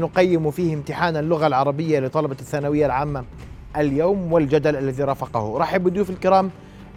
نقيم 0.00 0.50
فيه 0.50 0.74
امتحان 0.74 1.16
اللغة 1.16 1.46
العربية 1.46 2.00
لطلبة 2.00 2.36
الثانوية 2.40 2.86
العامة 2.86 3.24
اليوم 3.76 4.32
والجدل 4.32 4.76
الذي 4.76 5.02
رافقه. 5.02 5.58
رحب 5.58 5.84
بضيوف 5.84 6.10
الكرام 6.10 6.50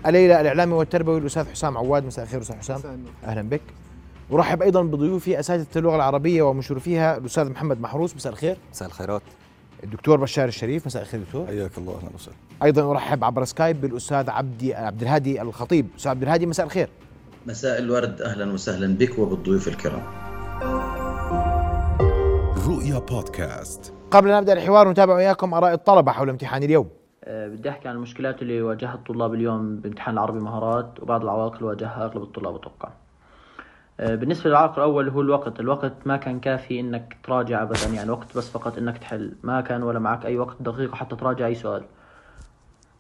الليلة 0.06 0.42
الإعلامي 0.42 0.74
والتربوي 0.74 1.18
الأستاذ 1.18 1.50
حسام 1.50 1.78
عواد. 1.78 2.06
مساء 2.06 2.26
الخير 2.26 2.42
أستاذ 2.42 2.56
حسام. 2.56 2.82
أهلا 3.26 3.42
بك. 3.42 3.62
ورحب 4.30 4.62
أيضا 4.62 4.82
بضيوفي 4.82 5.40
أساتذة 5.40 5.68
اللغة 5.76 5.96
العربية 5.96 6.42
ومشرفيها 6.42 7.18
الأستاذ 7.18 7.50
محمد 7.50 7.82
محروس. 7.82 8.16
مساء 8.16 8.34
الخير. 8.34 8.58
مساء 8.72 8.88
الخيرات. 8.88 9.22
الدكتور 9.84 10.20
بشار 10.20 10.48
الشريف 10.48 10.86
مساء 10.86 11.02
الخير 11.02 11.20
دكتور. 11.20 11.48
حياك 11.48 11.78
الله 11.78 11.98
أهلا 11.98 12.10
وسهلا. 12.16 12.36
أيضا 12.64 12.92
أرحب 12.92 13.24
عبر 13.24 13.44
سكايب 13.46 13.82
بالأستاذ 13.82 14.30
عبدي 14.30 14.76
عبد 14.76 15.02
الهادي 15.02 15.42
الخطيب. 15.42 15.88
أستاذ 15.98 16.12
عبد 16.12 16.24
الهادي 16.24 16.46
مساء 16.46 16.66
الخير. 16.66 16.90
مساء 17.48 17.80
الورد 17.80 18.22
أهلا 18.22 18.54
وسهلا 18.54 18.98
بك 18.98 19.20
وبالضيوف 19.20 19.68
الكرام. 19.68 20.04
رؤيا 22.84 23.00
بودكاست 23.00 23.94
قبل 24.12 24.32
أن 24.32 24.38
نبدا 24.38 24.54
الحوار 24.54 24.90
نتابع 24.90 25.16
وياكم 25.16 25.54
آراء 25.54 25.74
الطلبة 25.74 26.12
حول 26.12 26.30
امتحان 26.30 26.64
اليوم 26.64 26.90
أه، 27.24 27.48
بدي 27.48 27.70
أحكي 27.70 27.88
عن 27.88 27.96
المشكلات 27.96 28.42
اللي 28.42 28.62
واجهها 28.62 28.94
الطلاب 28.94 29.34
اليوم 29.34 29.76
بامتحان 29.76 30.14
العربي 30.14 30.40
مهارات 30.40 31.00
وبعض 31.02 31.24
العوائق 31.24 31.54
اللي 31.54 31.66
واجهها 31.66 32.06
أغلب 32.06 32.24
الطلاب 32.24 32.56
أتوقع. 32.56 32.90
أه، 34.00 34.16
بالنسبة 34.16 34.50
للعائق 34.50 34.72
الأول 34.74 35.10
هو 35.10 35.22
الوقت، 35.22 35.60
الوقت 35.60 35.94
ما 36.06 36.18
كان 36.18 36.40
كافي 36.40 36.80
إنك 36.80 37.18
تراجع 37.24 37.64
ابدا 37.64 37.88
يعني 37.94 38.12
وقت 38.12 38.38
بس 38.38 38.50
فقط 38.50 38.78
إنك 38.78 38.98
تحل، 38.98 39.36
ما 39.44 39.62
كان 39.62 39.84
ولا 39.84 40.00
معك 40.00 40.26
أي 40.26 40.38
وقت 40.38 40.56
دقيقه 40.60 40.96
حتى 40.96 41.16
تراجع 41.16 41.46
أي 41.46 41.56
سؤال. 41.56 41.84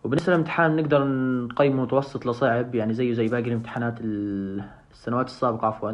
وبالنسبة 0.04 0.34
للامتحان 0.34 0.76
نقدر 0.76 1.04
نقيمه 1.48 1.84
متوسط 1.84 2.26
لصعب 2.26 2.76
يعني 2.76 2.94
زيه 2.94 3.14
زي 3.14 3.28
باقي 3.28 3.44
الامتحانات 3.44 3.95
السنوات 4.02 5.26
السابقة 5.26 5.68
عفوا. 5.68 5.92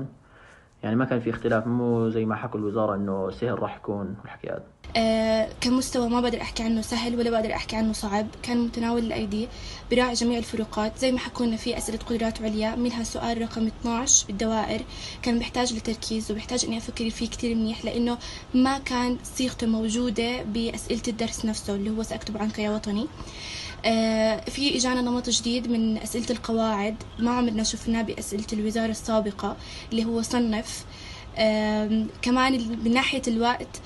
يعني 0.83 0.95
ما 0.95 1.05
كان 1.05 1.19
في 1.19 1.29
اختلاف 1.29 1.67
مو 1.67 2.09
زي 2.09 2.25
ما 2.25 2.35
حكوا 2.35 2.59
الوزارة 2.59 2.95
إنه 2.95 3.29
سهل 3.29 3.59
راح 3.59 3.77
يكون 3.77 4.15
والحكي 4.21 4.49
هذا. 4.49 4.78
آه 4.97 5.49
كمستوى 5.61 6.09
ما 6.09 6.21
بقدر 6.21 6.41
أحكي 6.41 6.63
عنه 6.63 6.81
سهل 6.81 7.15
ولا 7.15 7.29
بقدر 7.29 7.53
أحكي 7.53 7.75
عنه 7.75 7.93
صعب. 7.93 8.27
كان 8.43 8.57
متناول 8.57 9.03
الأيدي 9.03 9.47
براعي 9.91 10.13
جميع 10.13 10.37
الفروقات. 10.37 10.99
زي 10.99 11.11
ما 11.11 11.19
حكونا 11.19 11.55
في 11.55 11.77
أسئلة 11.77 11.97
قدرات 11.97 12.41
عليا 12.41 12.75
منها 12.75 13.03
سؤال 13.03 13.41
رقم 13.41 13.67
12 13.67 14.27
بالدوائر. 14.27 14.81
كان 15.21 15.37
بيحتاج 15.39 15.73
لتركيز 15.73 16.31
وبيحتاج 16.31 16.65
إني 16.65 16.77
أفكر 16.77 17.09
فيه 17.09 17.29
كثير 17.29 17.55
منيح 17.55 17.85
لأنه 17.85 18.17
ما 18.53 18.77
كان 18.77 19.17
صيغته 19.35 19.67
موجودة 19.67 20.43
بأسئلة 20.43 21.01
الدرس 21.07 21.45
نفسه 21.45 21.75
اللي 21.75 21.89
هو 21.89 22.03
سأكتب 22.03 22.37
عنك 22.37 22.59
يا 22.59 22.69
وطني. 22.69 23.07
آه 23.85 24.41
في 24.49 24.77
إجانا 24.77 25.01
نمط 25.01 25.29
جديد 25.29 25.69
من 25.69 25.97
أسئلة 25.97 26.25
القواعد. 26.29 26.95
ما 27.19 27.31
عمرنا 27.31 27.63
شفناه 27.63 28.01
بأسئلة 28.01 28.47
الوزارة 28.53 28.91
السابقة 28.91 29.57
اللي 29.91 30.05
هو 30.05 30.21
صنف. 30.21 30.85
كمان 32.21 32.79
من 32.83 32.93
ناحية 32.93 33.21
الوقت 33.27 33.81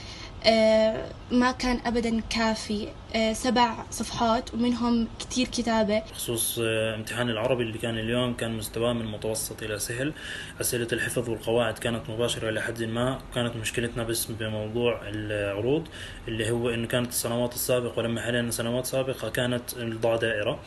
ما 1.32 1.52
كان 1.52 1.80
ابدا 1.86 2.22
كافي. 2.30 2.88
آه، 3.16 3.34
سبع 3.34 3.74
صفحات 3.92 4.54
ومنهم 4.54 5.08
كتير 5.20 5.48
كتابة. 5.48 6.00
بخصوص 6.00 6.60
آه، 6.64 6.96
امتحان 6.96 7.30
العربي 7.30 7.64
اللي 7.64 7.78
كان 7.78 7.98
اليوم 7.98 8.34
كان 8.34 8.58
مستواه 8.58 8.94
من 8.94 9.06
متوسط 9.06 9.64
إلى 9.64 9.80
سهل. 9.80 10.14
أسئلة 10.62 10.88
الحفظ 10.94 11.30
والقواعد 11.30 11.78
كانت 11.80 12.10
مباشرة 12.10 12.50
إلى 12.50 12.62
حد 12.62 12.84
ما. 12.84 13.20
كانت 13.36 13.56
مشكلتنا 13.56 14.04
بس 14.04 14.26
بموضوع 14.26 15.02
العروض 15.04 15.88
اللي 16.28 16.52
هو 16.52 16.70
إنه 16.70 16.88
كانت 16.88 17.10
السنوات 17.10 17.54
السابقة 17.54 18.00
ولما 18.00 18.22
حلينا 18.22 18.52
سنوات 18.52 18.86
سابقة 18.86 19.30
كانت 19.30 19.74
الضاء 19.74 20.18
دائرة. 20.18 20.60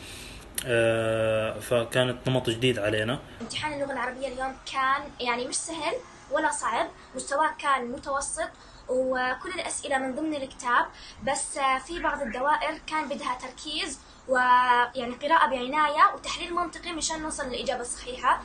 فكانت 1.59 2.17
نمط 2.27 2.49
جديد 2.49 2.79
علينا. 2.79 3.19
امتحان 3.41 3.73
اللغة 3.73 3.93
العربية 3.93 4.27
اليوم 4.27 4.55
كان 4.71 5.27
يعني 5.27 5.47
مش 5.47 5.55
سهل 5.55 5.93
ولا 6.31 6.51
صعب. 6.51 6.87
مستواه 7.15 7.49
كان 7.59 7.91
متوسط. 7.91 8.49
وكل 8.89 9.49
الأسئلة 9.55 9.97
من 9.97 10.15
ضمن 10.15 10.35
الكتاب 10.35 10.85
بس 11.27 11.59
في 11.85 11.99
بعض 12.03 12.21
الدوائر 12.21 12.77
كان 12.87 13.09
بدها 13.09 13.37
تركيز 13.41 13.99
ويعني 14.27 15.15
قراءة 15.21 15.49
بعناية 15.49 16.15
وتحليل 16.15 16.53
منطقي 16.53 16.93
مشان 16.93 17.21
نوصل 17.21 17.47
للإجابة 17.47 17.81
الصحيحة. 17.81 18.41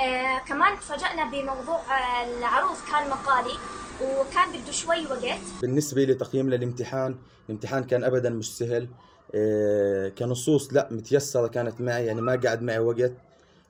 آه 0.00 0.38
كمان 0.38 0.76
تفاجأنا 0.80 1.30
بموضوع 1.30 1.80
العروض. 2.24 2.76
كان 2.92 3.10
مقالي 3.10 3.58
وكان 4.02 4.52
بده 4.52 4.72
شوي 4.72 5.06
وقت. 5.06 5.38
بالنسبة 5.62 6.04
لتقييم 6.04 6.50
للامتحان 6.50 7.16
الامتحان 7.48 7.84
كان 7.84 8.04
أبدا 8.04 8.30
مش 8.30 8.56
سهل. 8.58 8.88
آه 9.34 10.08
كنصوص 10.08 10.72
لا 10.72 10.88
متيسرة 10.90 11.46
كانت 11.46 11.80
معي 11.80 12.06
يعني 12.06 12.20
ما 12.20 12.40
قعد 12.44 12.62
معي 12.62 12.78
وقت 12.78 13.12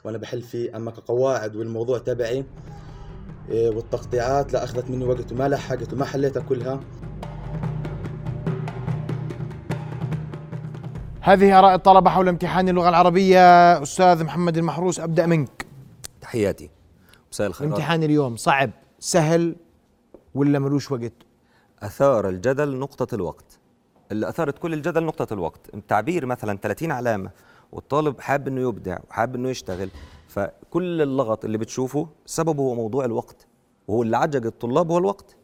وأنا 0.05 0.19
بحل 0.19 0.43
فيه. 0.43 0.77
أما 0.77 0.91
كقواعد 0.91 1.57
والموضوع 1.57 1.99
تبعي 1.99 2.45
والتقطيعات 3.51 4.53
لا 4.53 4.65
أخذت 4.65 4.91
مني 4.91 5.05
وقت 5.05 5.33
وما 5.33 5.49
لحقت 5.49 5.93
وما 5.93 6.05
حليتها 6.05 6.41
كلها. 6.41 6.81
هذه 11.21 11.59
آراء 11.59 11.75
الطلبة 11.75 12.11
حول 12.11 12.29
امتحان 12.29 12.69
اللغة 12.69 12.89
العربية. 12.89 13.39
أستاذ 13.83 14.25
محمد 14.25 14.57
المحروس 14.57 15.01
أبدأ 15.01 15.27
منك. 15.27 15.67
تحياتي. 16.21 16.71
مساء 17.33 17.47
الخير. 17.47 17.69
امتحان 17.69 18.03
اليوم 18.03 18.37
صعب 18.37 18.71
سهل 18.99 19.57
ولا 20.35 20.59
ملوش 20.59 20.93
وقت؟ 20.93 21.13
أثار 21.83 22.29
الجدل 22.29 22.77
نقطة 22.77 23.15
الوقت. 23.15 23.59
اللي 24.13 24.29
أثارت 24.29 24.59
كل 24.59 24.73
الجدل 24.73 25.05
نقطة 25.05 25.35
الوقت. 25.35 25.75
التعبير 25.75 26.27
مثلا 26.27 26.59
30 26.59 26.93
علامة 26.93 27.31
والطالب 27.73 28.21
حاب 28.21 28.49
إنه 28.49 28.61
يبدع 28.61 28.99
وحاب 29.11 29.35
إنه 29.35 29.49
يشتغل. 29.49 29.89
فكل 30.37 31.03
اللغط 31.03 31.45
اللي 31.45 31.59
بتشوفه 31.59 32.09
سببه 32.27 32.63
هو 32.63 32.75
موضوع 32.75 33.05
الوقت 33.05 33.47
وهو 33.89 34.03
اللي 34.03 34.17
عجق 34.17 34.47
الطلاب 34.47 34.91
هو 34.91 34.99
الوقت. 34.99 35.37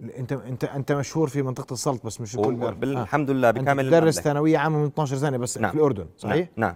انت 0.00 0.32
انت 0.32 0.64
انت 0.64 0.92
مشهور 0.92 1.28
في 1.28 1.42
منطقة 1.42 1.72
السلط 1.72 2.06
بس 2.06 2.20
مش 2.20 2.36
كل 2.36 2.62
آه. 2.62 2.76
الحمد 2.82 3.30
لله 3.30 3.50
بكامل 3.50 3.84
انت 3.84 3.94
تدرس 3.94 4.20
ثانوية 4.20 4.58
عامة 4.58 4.78
من 4.78 4.86
12 4.86 5.16
سنة 5.16 5.36
بس 5.36 5.58
نعم. 5.58 5.70
في 5.70 5.76
الأردن 5.76 6.06
صحيح؟ 6.16 6.48
نعم, 6.56 6.74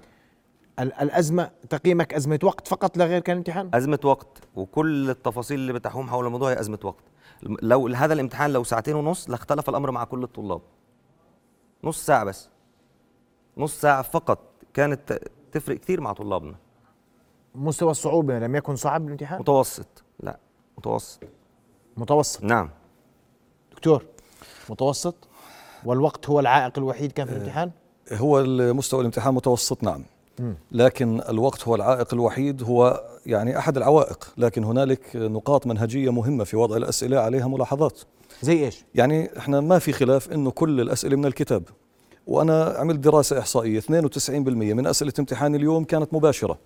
نعم. 0.79 0.91
الأزمة 1.01 1.51
تقييمك 1.71 2.15
أزمة 2.15 2.39
وقت 2.43 2.69
فقط 2.69 2.97
لا 2.97 3.05
غير 3.05 3.21
كان 3.21 3.37
امتحان؟ 3.37 3.71
أزمة 3.75 4.01
وقت 4.05 4.39
وكل 4.55 5.11
التفاصيل 5.11 5.61
اللي 5.61 5.73
بتحوم 5.73 6.11
حول 6.11 6.27
الموضوع 6.27 6.51
هي 6.51 6.61
أزمة 6.61 6.79
وقت. 6.85 7.05
لو 7.43 7.89
هذا 7.89 8.13
الامتحان 8.15 8.51
لو 8.51 8.65
ساعتين 8.65 8.97
ونص 8.97 9.31
لاختلف 9.31 9.69
الأمر 9.69 9.91
مع 9.91 10.05
كل 10.05 10.23
الطلاب. 10.23 10.61
نص 11.85 12.07
ساعة 12.07 12.25
بس. 12.25 12.49
نص 13.57 13.81
ساعة 13.81 14.03
فقط. 14.03 14.39
كانت 14.75 15.19
تفرق 15.53 15.77
كثير 15.77 16.01
مع 16.01 16.13
طلابنا. 16.13 16.55
مستوى 17.55 17.91
الصعوبة 17.91 18.39
لم 18.39 18.57
يكن 18.57 18.77
صعب 18.77 19.07
الامتحان؟ 19.07 19.41
متوسط. 19.41 20.05
لا 20.21 20.39
متوسط. 20.79 21.21
متوسط. 21.97 22.45
نعم. 22.45 22.71
دكتور 23.73 24.05
متوسط؟ 24.71 25.15
والوقت 25.85 26.29
هو 26.29 26.41
العائق 26.41 26.79
الوحيد 26.79 27.13
كان 27.13 27.27
في 27.27 27.33
الامتحان؟ 27.33 27.71
هو 28.13 28.45
مستوى 28.75 29.01
الامتحان 29.01 29.35
متوسط 29.35 29.83
نعم. 29.83 30.05
لكن 30.73 31.21
الوقت 31.29 31.69
هو 31.69 31.75
العائق 31.75 32.15
الوحيد 32.15 32.63
هو 32.63 33.05
يعني 33.27 33.59
أحد 33.59 33.77
العوائق. 33.77 34.33
لكن 34.37 34.65
هنالك 34.65 35.17
نقاط 35.17 35.67
منهجية 35.67 36.13
مهمة 36.13 36.45
في 36.45 36.57
وضع 36.57 36.77
الأسئلة 36.77 37.21
عليها 37.21 37.49
ملاحظات. 37.49 38.01
زي 38.43 38.65
إيش؟ 38.65 38.85
يعني 38.95 39.39
إحنا 39.39 39.61
ما 39.61 39.79
في 39.79 39.93
خلاف 39.93 40.33
إنه 40.33 40.51
كل 40.51 40.81
الأسئلة 40.81 41.17
من 41.17 41.27
الكتاب. 41.27 41.63
وأنا 42.27 42.65
عملت 42.79 42.99
دراسة 42.99 43.39
إحصائية 43.39 43.81
92% 43.81 44.31
من 44.75 44.87
أسئلة 44.87 45.13
امتحان 45.19 45.55
اليوم 45.55 45.85
كانت 45.85 46.15
مباشرة. 46.15 46.59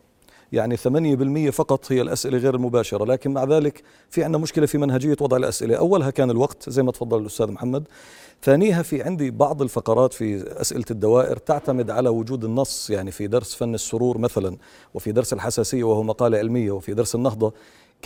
يعني 0.52 0.76
8% 0.76 1.50
فقط 1.50 1.92
هي 1.92 2.00
الأسئلة 2.00 2.38
غير 2.38 2.54
المباشرة 2.54 3.04
لكن 3.04 3.32
مع 3.32 3.44
ذلك 3.44 3.82
في 4.10 4.24
عندنا 4.24 4.42
مشكلة 4.42 4.66
في 4.66 4.78
منهجية 4.78 5.16
وضع 5.20 5.36
الأسئلة. 5.36 5.76
أولها 5.76 6.10
كان 6.10 6.30
الوقت 6.30 6.70
زي 6.70 6.82
ما 6.82 6.92
تفضل 6.92 7.20
الأستاذ 7.20 7.50
محمد. 7.50 7.84
ثانيها 8.42 8.82
في 8.82 9.02
عندي 9.02 9.30
بعض 9.30 9.62
الفقرات 9.62 10.12
في 10.12 10.60
أسئلة 10.60 10.84
الدوائر 10.90 11.36
تعتمد 11.36 11.90
على 11.90 12.08
وجود 12.08 12.44
النص 12.44 12.90
يعني 12.90 13.10
في 13.10 13.26
درس 13.26 13.54
فن 13.54 13.74
السرور 13.74 14.18
مثلا 14.18 14.56
وفي 14.94 15.12
درس 15.12 15.32
الحساسية 15.32 15.84
وهو 15.84 16.02
مقالة 16.02 16.38
علمية 16.38 16.70
وفي 16.70 16.94
درس 16.94 17.14
النهضة. 17.14 17.52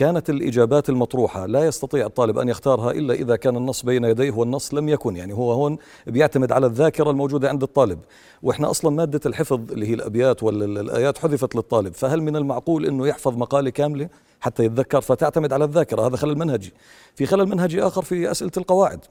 كانت 0.00 0.31
الإجابات 0.31 0.88
المطروحة. 0.88 1.47
لا 1.47 1.66
يستطيع 1.66 2.06
الطالب 2.06 2.38
أن 2.38 2.49
يختارها 2.49 2.91
إلا 2.91 3.14
إذا 3.14 3.37
كان 3.37 3.56
النص 3.56 3.82
بين 3.82 4.05
يديه 4.05 4.31
والنص 4.31 4.75
لم 4.75 4.88
يكن 4.88 5.17
يعني 5.17 5.35
هو 5.35 5.52
هون 5.52 5.79
بيعتمد 6.06 6.52
على 6.52 6.67
الذاكرة 6.67 7.11
الموجودة 7.11 7.49
عند 7.49 7.62
الطالب. 7.62 7.99
وإحنا 8.43 8.70
أصلا 8.70 8.91
مادة 8.91 9.20
الحفظ 9.26 9.73
اللي 9.73 9.88
هي 9.88 9.94
الأبيات 9.94 10.43
والآيات 10.43 11.19
حذفت 11.19 11.55
للطالب 11.55 11.94
فهل 11.94 12.23
من 12.23 12.37
المعقول 12.37 12.87
أنه 12.87 13.06
يحفظ 13.06 13.37
مقالة 13.37 13.70
كاملة 13.70 14.08
حتى 14.41 14.64
يتذكر؟ 14.64 15.00
فتعتمد 15.00 15.52
على 15.52 15.64
الذاكرة 15.64 16.06
هذا 16.06 16.17
خلل 16.17 16.38
منهجي. 16.38 16.73
في 17.14 17.26
خلل 17.26 17.47
منهجي 17.47 17.82
آخر 17.82 18.02
في 18.02 18.31
أسئلة 18.31 18.52
القواعد. 18.56 19.05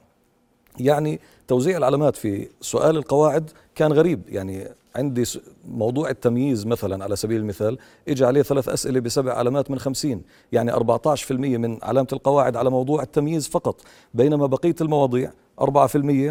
يعني 0.78 1.20
توزيع 1.48 1.76
العلامات 1.76 2.16
في 2.16 2.48
سؤال 2.60 2.96
القواعد 2.96 3.50
كان 3.74 3.92
غريب. 3.92 4.22
يعني 4.28 4.68
عندي 4.96 5.24
موضوع 5.68 6.10
التمييز 6.10 6.66
مثلا 6.66 7.04
على 7.04 7.16
سبيل 7.16 7.40
المثال 7.40 7.78
اجى 8.08 8.24
عليه 8.24 8.42
ثلاث 8.42 8.68
أسئلة 8.68 9.00
بسبع 9.00 9.32
علامات 9.32 9.70
من 9.70 9.78
خمسين. 9.78 10.22
يعني 10.52 10.72
14% 10.72 11.32
من 11.58 11.78
علامة 11.82 12.08
القواعد 12.12 12.56
على 12.56 12.70
موضوع 12.70 13.02
التمييز 13.02 13.48
فقط. 13.48 13.80
بينما 14.14 14.46
بقية 14.46 14.74
المواضيع 14.80 15.32
4% 15.60 15.64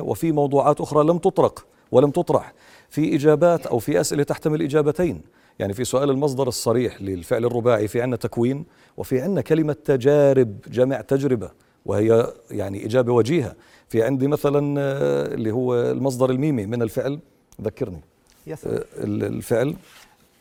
وفي 0.02 0.32
موضوعات 0.32 0.82
أخرى 0.82 1.04
لم 1.04 1.18
تطرق 1.18 1.66
ولم 1.92 2.12
تطرح. 2.12 2.54
في 2.90 3.16
إجابات 3.16 3.68
أو 3.68 3.80
في 3.80 4.02
أسئلة 4.02 4.24
تحتمل 4.24 4.62
إجابتين. 4.62 5.22
يعني 5.60 5.74
في 5.74 5.84
سؤال 5.84 6.10
المصدر 6.10 6.48
الصريح 6.48 7.02
للفعل 7.02 7.46
الرباعي 7.46 7.88
في 7.88 8.02
عندنا 8.02 8.18
تكوين 8.18 8.66
وفي 8.98 9.22
عندنا 9.22 9.42
كلمة 9.42 9.76
تجارب 9.86 10.56
جمع 10.72 11.02
تجربة. 11.02 11.50
وهي 11.86 12.34
يعني 12.52 12.86
إجابة 12.86 13.14
وجيهة. 13.14 13.56
في 13.90 14.04
عندي 14.04 14.28
مثلا 14.28 14.76
آه، 14.82 15.34
اللي 15.34 15.52
هو 15.52 15.76
المصدر 15.76 16.30
الميمي 16.30 16.66
من 16.66 16.82
الفعل. 16.82 17.20
ذكرني. 17.62 18.02
يسر 18.48 18.70
آه، 18.78 18.84
ال- 19.04 19.24
الفعل. 19.24 19.76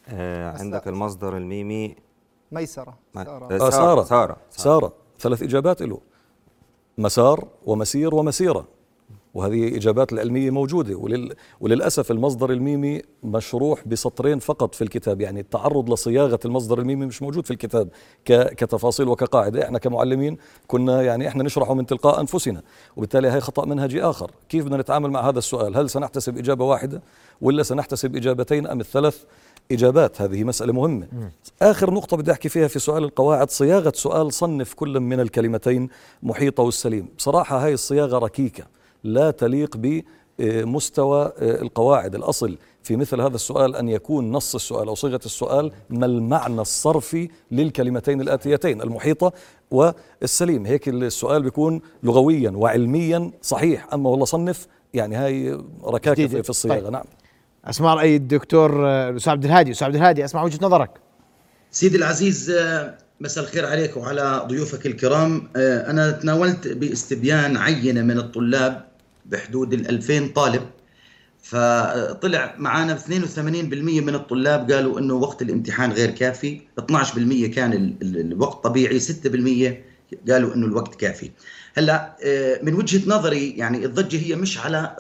آه 0.09 0.59
عندك 0.59 0.89
المصدر 0.89 1.37
الميمي. 1.37 1.97
ميسرة. 2.53 2.95
سارة. 3.15 3.49
آه، 3.53 3.67
آه 3.67 3.71
سارة. 3.71 4.05
سارة. 4.05 4.37
سارة. 4.51 4.93
ثلاث 5.21 5.43
إجابات 5.43 5.83
له. 5.83 5.99
مسار 6.99 7.45
ومسير 7.67 8.15
ومسيرة. 8.15 8.65
وهذه 9.35 9.77
إجابات 9.77 10.13
العلمية 10.13 10.51
موجودة. 10.51 10.97
ولل... 10.97 11.35
وللأسف 11.61 12.11
المصدر 12.11 12.51
الميمي 12.51 13.03
مشروح 13.23 13.89
بسطرين 13.89 14.39
فقط 14.39 14.75
في 14.75 14.85
الكتاب. 14.85 15.21
يعني 15.21 15.41
التعرض 15.41 15.93
لصياغة 15.93 16.41
المصدر 16.45 16.79
الميمي 16.79 17.07
مش 17.07 17.23
موجود 17.23 17.45
في 17.45 17.51
الكتاب 17.51 17.89
ك... 18.25 18.55
كتفاصيل 18.55 19.09
وكقاعدة. 19.09 19.65
إحنا 19.65 19.79
كمعلمين 19.79 20.37
كنا 20.67 21.03
يعني 21.03 21.29
إحنا 21.29 21.43
نشرحه 21.43 21.75
من 21.75 21.87
تلقاء 21.87 22.21
أنفسنا 22.21 22.63
وبالتالي 22.97 23.29
هي 23.29 23.41
خطأ 23.41 23.67
منهجي 23.67 24.03
آخر. 24.03 24.31
كيف 24.49 24.65
بدنا 24.65 24.77
نتعامل 24.77 25.11
مع 25.11 25.29
هذا 25.29 25.39
السؤال؟ 25.39 25.77
هل 25.77 25.91
سنحتسب 25.91 26.39
إجابة 26.39 26.65
واحدة 26.65 27.03
ولا 27.41 27.63
سنحتسب 27.63 28.17
إجابتين 28.17 28.67
أم 28.67 28.81
الثلاث؟ 28.81 29.25
إجابات. 29.73 30.23
هذه 30.23 30.45
مسألة 30.45 30.73
مهمة. 30.73 31.09
آخر 31.63 31.91
نقطة 31.95 32.17
بدي 32.17 32.33
أحكي 32.33 32.49
فيها 32.49 32.69
في 32.69 32.79
سؤال 32.79 33.05
القواعد. 33.05 33.51
صياغة 33.51 33.93
سؤال 33.95 34.33
صنف 34.33 34.75
كل 34.75 35.01
من 35.01 35.21
الكلمتين 35.21 35.89
محيطة 36.23 36.63
والسليم. 36.63 37.09
بصراحة 37.19 37.65
هاي 37.65 37.75
الصياغة 37.75 38.19
ركيكة. 38.19 38.78
لا 39.05 39.31
تليق 39.31 39.77
بمستوى 40.39 41.33
القواعد. 41.39 42.15
الأصل 42.15 42.59
في 42.83 42.97
مثل 42.97 43.21
هذا 43.21 43.35
السؤال 43.35 43.77
أن 43.77 43.89
يكون 43.89 44.33
نص 44.33 44.55
السؤال 44.55 44.89
أو 44.89 44.95
صيغة 44.95 45.21
السؤال 45.27 45.73
ما 45.91 46.07
المعنى 46.07 46.61
الصرفي 46.61 47.29
للكلمتين 47.51 48.21
الآتيتين 48.21 48.83
المحيطة 48.83 49.33
والسليم. 49.71 50.67
هيك 50.67 50.89
السؤال 50.89 51.43
بيكون 51.43 51.81
لغويا 52.03 52.51
وعلميا 52.51 53.31
صحيح. 53.43 53.87
أما 53.93 54.11
والله 54.11 54.25
صنف 54.25 54.67
يعني 54.95 55.17
هاي 55.17 55.61
ركاكة. 55.85 56.27
في 56.43 56.51
الصياغة. 56.51 56.81
طيب. 56.81 56.93
نعم. 56.93 57.05
اسمع 57.65 57.95
رأي 57.95 58.17
الدكتور 58.17 58.89
آه، 58.89 59.11
الاستاذ 59.11 59.33
عبد 59.33 59.45
الهادي. 59.45 59.71
أستاذ 59.71 59.87
عبد 59.87 59.95
الهادي 59.97 60.25
اسمع 60.25 60.43
وجهة 60.45 60.59
نظرك. 60.63 60.91
سيدي 61.71 61.97
العزيز 61.97 62.51
آه، 62.51 62.99
مساء 63.21 63.45
الخير 63.45 63.67
عليك 63.67 63.97
وعلى 63.97 64.45
ضيوفك 64.49 64.87
الكرام. 64.87 65.49
آه، 65.57 65.91
أنا 65.91 66.11
تناولت 66.11 66.69
باستبيان 66.69 67.57
عينة 67.57 68.03
من 68.03 68.19
الطلاب 68.19 68.85
بحدود 69.27 69.73
ال 69.73 69.89
2000 69.89 70.27
طالب. 70.35 70.63
فطلع 71.43 72.55
معنا 72.59 72.93
82% 72.95 74.01
من 74.01 74.15
الطلاب 74.15 74.73
قالوا 74.73 74.99
إنه 74.99 75.15
وقت 75.15 75.43
الامتحان 75.43 75.93
غير 75.93 76.11
كافي. 76.11 76.61
12% 76.79 77.47
كان 77.47 77.73
ال- 77.73 77.95
ال- 78.03 78.21
الوقت 78.33 78.65
طبيعي. 78.65 79.01
6% 79.01 79.85
قالوا 80.31 80.55
إنه 80.55 80.67
الوقت 80.67 80.95
كافي. 80.95 81.31
هلأ 81.75 82.17
آه، 82.25 82.61
من 82.63 82.75
وجهة 82.75 83.09
نظري 83.11 83.51
يعني 83.51 83.85
الضجة 83.85 84.17
هي 84.27 84.37
مش 84.37 84.59
على 84.59 84.97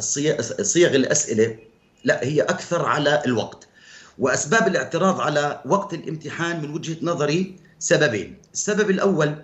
صيغ 0.62 0.94
الأسئلة 0.94 1.56
لأ 2.04 2.24
هي 2.24 2.40
أكثر 2.42 2.84
على 2.84 3.22
الوقت. 3.26 3.68
وأسباب 4.18 4.66
الاعتراض 4.68 5.20
على 5.20 5.60
وقت 5.66 5.94
الامتحان 5.94 6.62
من 6.62 6.70
وجهة 6.70 6.96
نظري 7.02 7.56
سببين. 7.78 8.34
السبب 8.54 8.90
الأول 8.90 9.34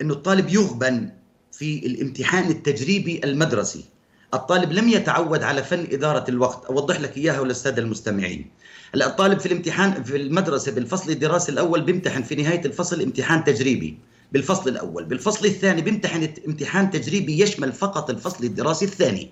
أنه 0.00 0.14
الطالب 0.14 0.48
يغبن 0.48 1.10
في 1.52 1.86
الامتحان 1.86 2.50
التجريبي 2.50 3.20
المدرسي. 3.24 3.84
الطالب 4.34 4.72
لم 4.72 4.88
يتعود 4.88 5.42
على 5.42 5.62
فن 5.64 5.86
إدارة 5.92 6.24
الوقت. 6.28 6.64
أوضح 6.64 7.00
لك 7.00 7.16
إياها 7.16 7.40
وللسادة 7.40 7.82
المستمعين. 7.82 8.50
هلا 8.94 9.06
الطالب 9.06 9.38
في 9.38 9.46
الامتحان 9.46 10.04
في 10.04 10.16
المدرسة 10.16 10.72
بالفصل 10.72 11.10
الدراسي 11.10 11.52
الأول 11.52 11.82
بيمتحن 11.82 12.22
في 12.22 12.34
نهاية 12.34 12.64
الفصل 12.64 13.02
امتحان 13.02 13.44
تجريبي. 13.44 13.98
بالفصل 14.32 14.70
الأول. 14.70 15.04
بالفصل 15.04 15.46
الثاني 15.46 15.82
بيمتحن 15.82 16.28
امتحان 16.46 16.90
تجريبي 16.90 17.40
يشمل 17.40 17.72
فقط 17.72 18.10
الفصل 18.10 18.44
الدراسي 18.44 18.84
الثاني. 18.84 19.30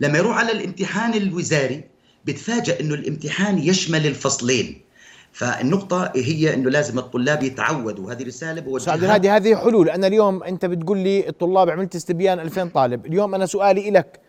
لما 0.00 0.18
يروح 0.18 0.36
على 0.36 0.52
الامتحان 0.52 1.14
الوزاري 1.14 1.84
بتفاجأ 2.24 2.80
إنه 2.80 2.94
الامتحان 2.94 3.58
يشمل 3.58 4.06
الفصلين. 4.06 4.80
فالنقطة 5.32 6.12
هي 6.16 6.54
إنه 6.54 6.70
لازم 6.70 6.98
الطلاب 6.98 7.42
يتعودوا. 7.42 8.12
هذه 8.12 8.24
رسالة 8.24 8.60
بوجهها. 8.60 8.94
الهادي 8.94 9.30
هذه 9.30 9.56
حلول. 9.56 9.90
أنا 9.90 10.06
اليوم 10.06 10.42
أنت 10.42 10.64
بتقول 10.66 10.98
لي 10.98 11.28
الطلاب 11.28 11.70
عملت 11.70 11.94
استبيان 11.96 12.40
2000 12.40 12.68
طالب. 12.68 13.06
اليوم 13.06 13.34
أنا 13.34 13.46
سؤالي 13.46 13.90
لك 13.90 14.20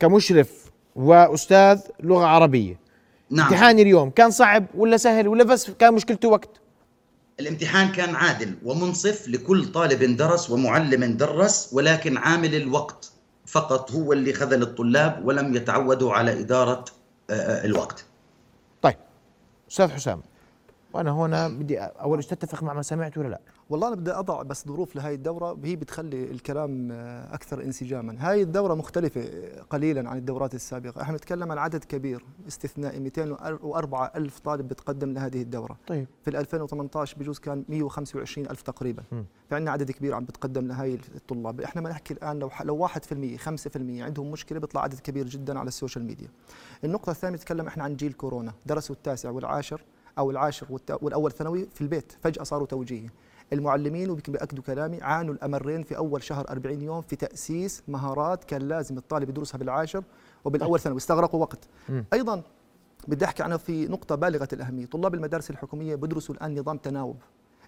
كمشرف 0.00 0.50
وأستاذ 0.96 1.80
لغة 2.02 2.24
عربية. 2.24 2.86
نعم. 3.30 3.46
امتحاني 3.46 3.82
اليوم 3.82 4.10
كان 4.10 4.30
صعب 4.30 4.66
ولا 4.74 4.96
سهل 4.96 5.28
ولا 5.28 5.44
بس 5.44 5.70
كان 5.70 5.94
مشكلته 5.94 6.28
وقت؟ 6.28 6.60
الامتحان 7.40 7.92
كان 7.92 8.14
عادل 8.14 8.54
ومنصف 8.64 9.28
لكل 9.28 9.72
طالب 9.72 10.16
درس 10.16 10.50
ومعلم 10.50 11.04
درس 11.04 11.70
ولكن 11.72 12.16
عامل 12.16 12.54
الوقت 12.54 13.12
فقط 13.46 13.92
هو 13.92 14.12
اللي 14.12 14.32
خذل 14.32 14.62
الطلاب 14.62 15.20
ولم 15.24 15.54
يتعودوا 15.54 16.12
على 16.12 16.40
إدارة 16.40 16.84
آه، 17.30 17.32
آه، 17.32 17.64
الوقت. 17.64 18.04
طيب. 18.82 18.96
أستاذ 19.70 19.90
حسام 19.90 20.22
وأنا 20.92 21.10
هنا 21.10 21.48
بدي 21.48 21.78
أول 21.78 22.24
شيء 22.24 22.32
تتفق 22.32 22.62
مع 22.62 22.72
ما 22.74 22.82
سمعت 22.82 23.18
ولا 23.18 23.28
لا؟ 23.28 23.40
والله 23.70 23.88
أنا 23.88 23.96
بدي 23.96 24.12
أضع 24.12 24.42
بس 24.42 24.68
ظروف 24.68 24.96
لهي 24.96 25.14
الدورة 25.14 25.58
هي 25.64 25.76
بتخلي 25.76 26.30
الكلام 26.30 26.88
آه، 26.92 27.34
أكثر 27.34 27.62
انسجاما. 27.62 28.16
هاي 28.18 28.42
الدورة 28.42 28.74
مختلفة 28.74 29.24
قليلا 29.70 30.10
عن 30.10 30.18
الدورات 30.18 30.54
السابقة. 30.54 31.02
إحنا 31.02 31.16
نتكلم 31.16 31.52
عن 31.52 31.58
عدد 31.58 31.84
كبير 31.84 32.24
استثنائي 32.48 33.00
204 33.00 34.12
ألف 34.16 34.38
طالب 34.38 34.68
بتقدم 34.68 35.12
لهذه 35.12 35.42
الدورة. 35.42 35.76
طيب. 35.86 36.06
في 36.22 36.30
2018 36.38 37.18
بجوز 37.18 37.38
كان 37.38 37.64
125 37.68 38.50
ألف 38.50 38.62
تقريبا. 38.62 39.02
فعندنا 39.50 39.70
عدد 39.70 39.90
كبير 39.90 40.14
عم 40.14 40.24
بتقدم 40.24 40.66
لهي 40.66 40.98
الطلاب. 41.14 41.60
إحنا 41.60 41.80
ما 41.82 41.90
نحكي 41.90 42.14
الآن 42.14 42.38
لو 42.38 42.50
لو 42.64 42.76
1% 42.88 43.36
5% 43.36 44.02
عندهم 44.02 44.30
مشكلة 44.30 44.58
بيطلع 44.58 44.82
عدد 44.82 45.00
كبير 45.00 45.26
جدا 45.26 45.58
على 45.58 45.68
ال 45.68 45.73
social 45.73 46.04
media. 46.04 46.28
النقطة 46.84 47.10
الثانية 47.10 47.36
نتكلم 47.36 47.66
إحنا 47.66 47.84
عن 47.84 47.96
جيل 47.96 48.12
كورونا 48.12 48.52
درسوا 48.66 48.94
التاسع 48.94 49.30
والعاشر. 49.30 49.80
أو 50.18 50.30
العاشر 50.30 50.66
والأول 51.02 51.32
ثانوي 51.32 51.66
في 51.74 51.80
البيت 51.80 52.12
فجأة 52.20 52.42
صاروا 52.42 52.66
توجيهي. 52.66 53.08
المعلمين 53.52 54.10
وبيك- 54.10 54.30
بياكدوا 54.30 54.64
كلامي 54.64 55.02
عانوا 55.02 55.34
الأمرين 55.34 55.82
في 55.82 55.96
أول 55.96 56.22
شهر 56.22 56.50
40 56.50 56.82
يوم 56.82 57.00
في 57.00 57.16
تأسيس 57.16 57.82
مهارات 57.88 58.44
كان 58.44 58.62
لازم 58.62 58.98
الطالب 58.98 59.28
يدرسها 59.28 59.58
بالعاشر 59.58 60.04
وبالأول 60.44 60.80
ثانوي. 60.80 60.98
استغرقوا 60.98 61.40
وقت. 61.40 61.58
مم. 61.88 62.04
أيضا 62.12 62.42
بدي 63.08 63.24
أحكي 63.24 63.42
عنها 63.42 63.56
في 63.56 63.86
نقطة 63.88 64.14
بالغة 64.14 64.48
الأهمية. 64.52 64.86
طلاب 64.86 65.14
المدارس 65.14 65.50
الحكومية 65.50 65.94
بدرسوا 65.94 66.34
الآن 66.34 66.58
نظام 66.58 66.78
تناوب. 66.78 67.16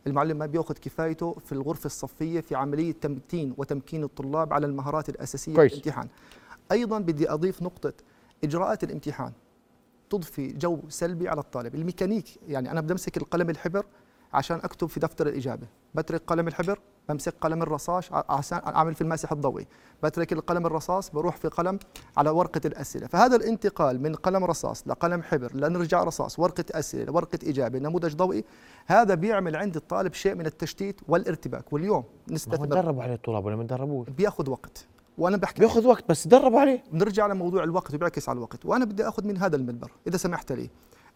المعلم 0.06 0.38
ما 0.38 0.46
بيأخذ 0.46 0.74
كفايته 0.74 1.32
في 1.46 1.52
الغرفة 1.52 1.86
الصفية 1.86 2.40
في 2.40 2.54
عملية 2.54 2.92
تمتين 2.92 3.54
وتمكين 3.56 4.04
الطلاب 4.04 4.52
على 4.52 4.66
المهارات 4.66 5.08
الأساسية 5.08 5.54
كويس. 5.54 5.73
للامتحان. 5.73 6.08
أيضا 6.73 6.99
بدي 6.99 7.30
أضيف 7.30 7.62
نقطة 7.62 7.92
إجراءات 8.44 8.84
الامتحان. 8.84 9.32
تضفي 10.10 10.52
جو 10.52 10.80
سلبي 10.88 11.28
على 11.28 11.40
الطالب. 11.40 11.74
الميكانيك 11.74 12.28
يعني 12.48 12.70
أنا 12.70 12.80
بدي 12.80 12.92
أمسك 12.92 13.16
القلم 13.16 13.50
الحبر 13.50 13.86
عشان 14.32 14.56
أكتب 14.56 14.86
في 14.86 15.00
دفتر 15.00 15.26
الإجابة. 15.26 15.66
بترك 15.94 16.22
قلم 16.26 16.48
الحبر 16.48 16.78
بمسك 17.08 17.34
قلم 17.40 17.62
الرصاص 17.62 18.12
عشان 18.12 18.60
أعمل 18.66 18.94
في 18.94 19.00
الماسح 19.00 19.32
الضوئي 19.32 19.66
بترك 20.02 20.32
القلم 20.32 20.66
الرصاص 20.66 21.10
بروح 21.10 21.36
في 21.36 21.48
قلم 21.48 21.78
على 22.16 22.30
ورقة 22.30 22.60
الأسئلة. 22.64 23.06
فهذا 23.06 23.36
الانتقال 23.36 24.02
من 24.02 24.14
قلم 24.14 24.44
رصاص 24.44 24.88
لقلم 24.88 25.22
حبر 25.22 25.54
لنرجع 25.54 26.04
رصاص 26.04 26.38
ورقة 26.38 26.64
أسئلة 26.70 27.04
لورقه 27.04 27.38
إجابة 27.44 27.78
نموذج 27.78 28.14
ضوئي 28.14 28.44
هذا 28.86 29.14
بيعمل 29.14 29.56
عند 29.56 29.76
الطالب 29.76 30.14
شيء 30.14 30.34
من 30.34 30.46
التشتيت 30.46 31.00
والارتباك. 31.08 31.72
واليوم 31.72 31.96
ما 31.96 32.02
هو 32.30 32.34
نستثمر 32.34 33.02
عليه 33.02 33.14
الطلاب 33.14 33.44
ولا 33.44 33.56
ما 33.56 34.04
بياخذ 34.16 34.50
وقت. 34.50 34.86
وأنا 35.18 35.37
بحكي 35.37 35.60
بياخذ 35.60 35.87
وقت 35.87 36.04
بس 36.08 36.25
تدربوا 36.25 36.60
عليه. 36.60 36.84
بنرجع 36.92 37.26
لموضوع 37.26 37.64
الوقت 37.64 37.94
وبيعكس 37.94 38.28
على 38.28 38.37
الوقت. 38.37 38.66
وأنا 38.66 38.84
بدي 38.84 39.08
آخذ 39.08 39.26
من 39.26 39.37
هذا 39.37 39.56
المنبر 39.56 39.90
إذا 40.06 40.16
سمحت 40.16 40.52
لي. 40.52 40.70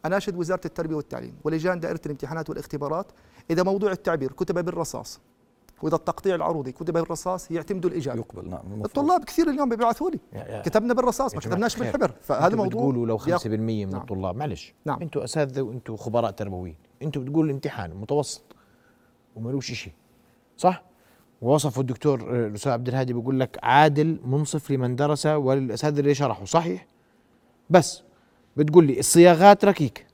اناشد 0.07 0.37
وزارة 0.37 0.61
التربية 0.65 0.97
والتعليم 0.97 1.35
ولجان 1.45 1.81
دائرة 1.81 2.01
الامتحانات 2.07 2.51
والاختبارات. 2.51 3.07
إذا 3.51 3.63
موضوع 3.63 3.93
التعبير 3.93 4.33
كتب 4.33 4.65
بالرصاص. 4.65 5.21
وإذا 5.83 5.97
التقطيع 5.97 6.35
العروضي 6.35 6.73
كتب 6.73 6.93
بالرصاص 6.95 7.51
يعتمدوا 7.51 7.91
الإجابة. 7.91 8.19
يقبل 8.19 8.49
نعم 8.49 8.61
المفروض. 8.67 8.85
الطلاب 8.87 9.25
كثير 9.25 9.51
اليوم 9.51 9.69
بيبعثوا 9.69 10.11
لي. 10.11 10.19
كتبنا 10.65 10.95
بالرصاص 10.95 11.35
ما 11.35 11.41
كتبناش. 11.41 11.77
بالحبر. 11.77 12.13
فهذا 12.21 12.57
موضوع 12.57 12.67
بتقولوا 12.67 13.07
لو 13.07 13.19
5% 13.19 13.25
بياخذ- 13.27 13.49
من 13.49 13.91
نعم. 13.91 14.01
الطلاب 14.01 14.37
معلش. 14.37 14.75
نعم. 14.85 15.03
أنتوا 15.03 15.25
أساتذة 15.25 15.63
وانتوا 15.63 15.97
خبراء 15.97 16.31
تربويين. 16.31 16.77
أنتوا 17.03 17.23
بتقولوا 17.23 17.45
الامتحان 17.45 17.95
متوسط 17.95 18.43
وملوش 19.37 19.73
شيء 19.73 19.93
صح؟ 20.57 20.83
ووصفوا 21.43 21.83
الدكتور 21.83 22.21
آه، 22.23 22.47
الأستاذ 22.47 22.73
عبد 22.73 22.89
الهادي 22.89 23.13
بيقول 23.13 23.41
لك 23.41 23.59
عادل 23.63 24.21
منصف 24.25 24.71
لمن 24.71 24.97
درس 24.97 25.27
وللاساتذه 25.27 26.01
اللي 26.01 26.15
شرحوا 26.15 26.45
صحيح؟ 26.45 26.87
بس 27.71 28.03
بتقول 28.57 28.85
لي 28.87 28.99
الصياغات 28.99 29.65
ركيك 29.65 30.07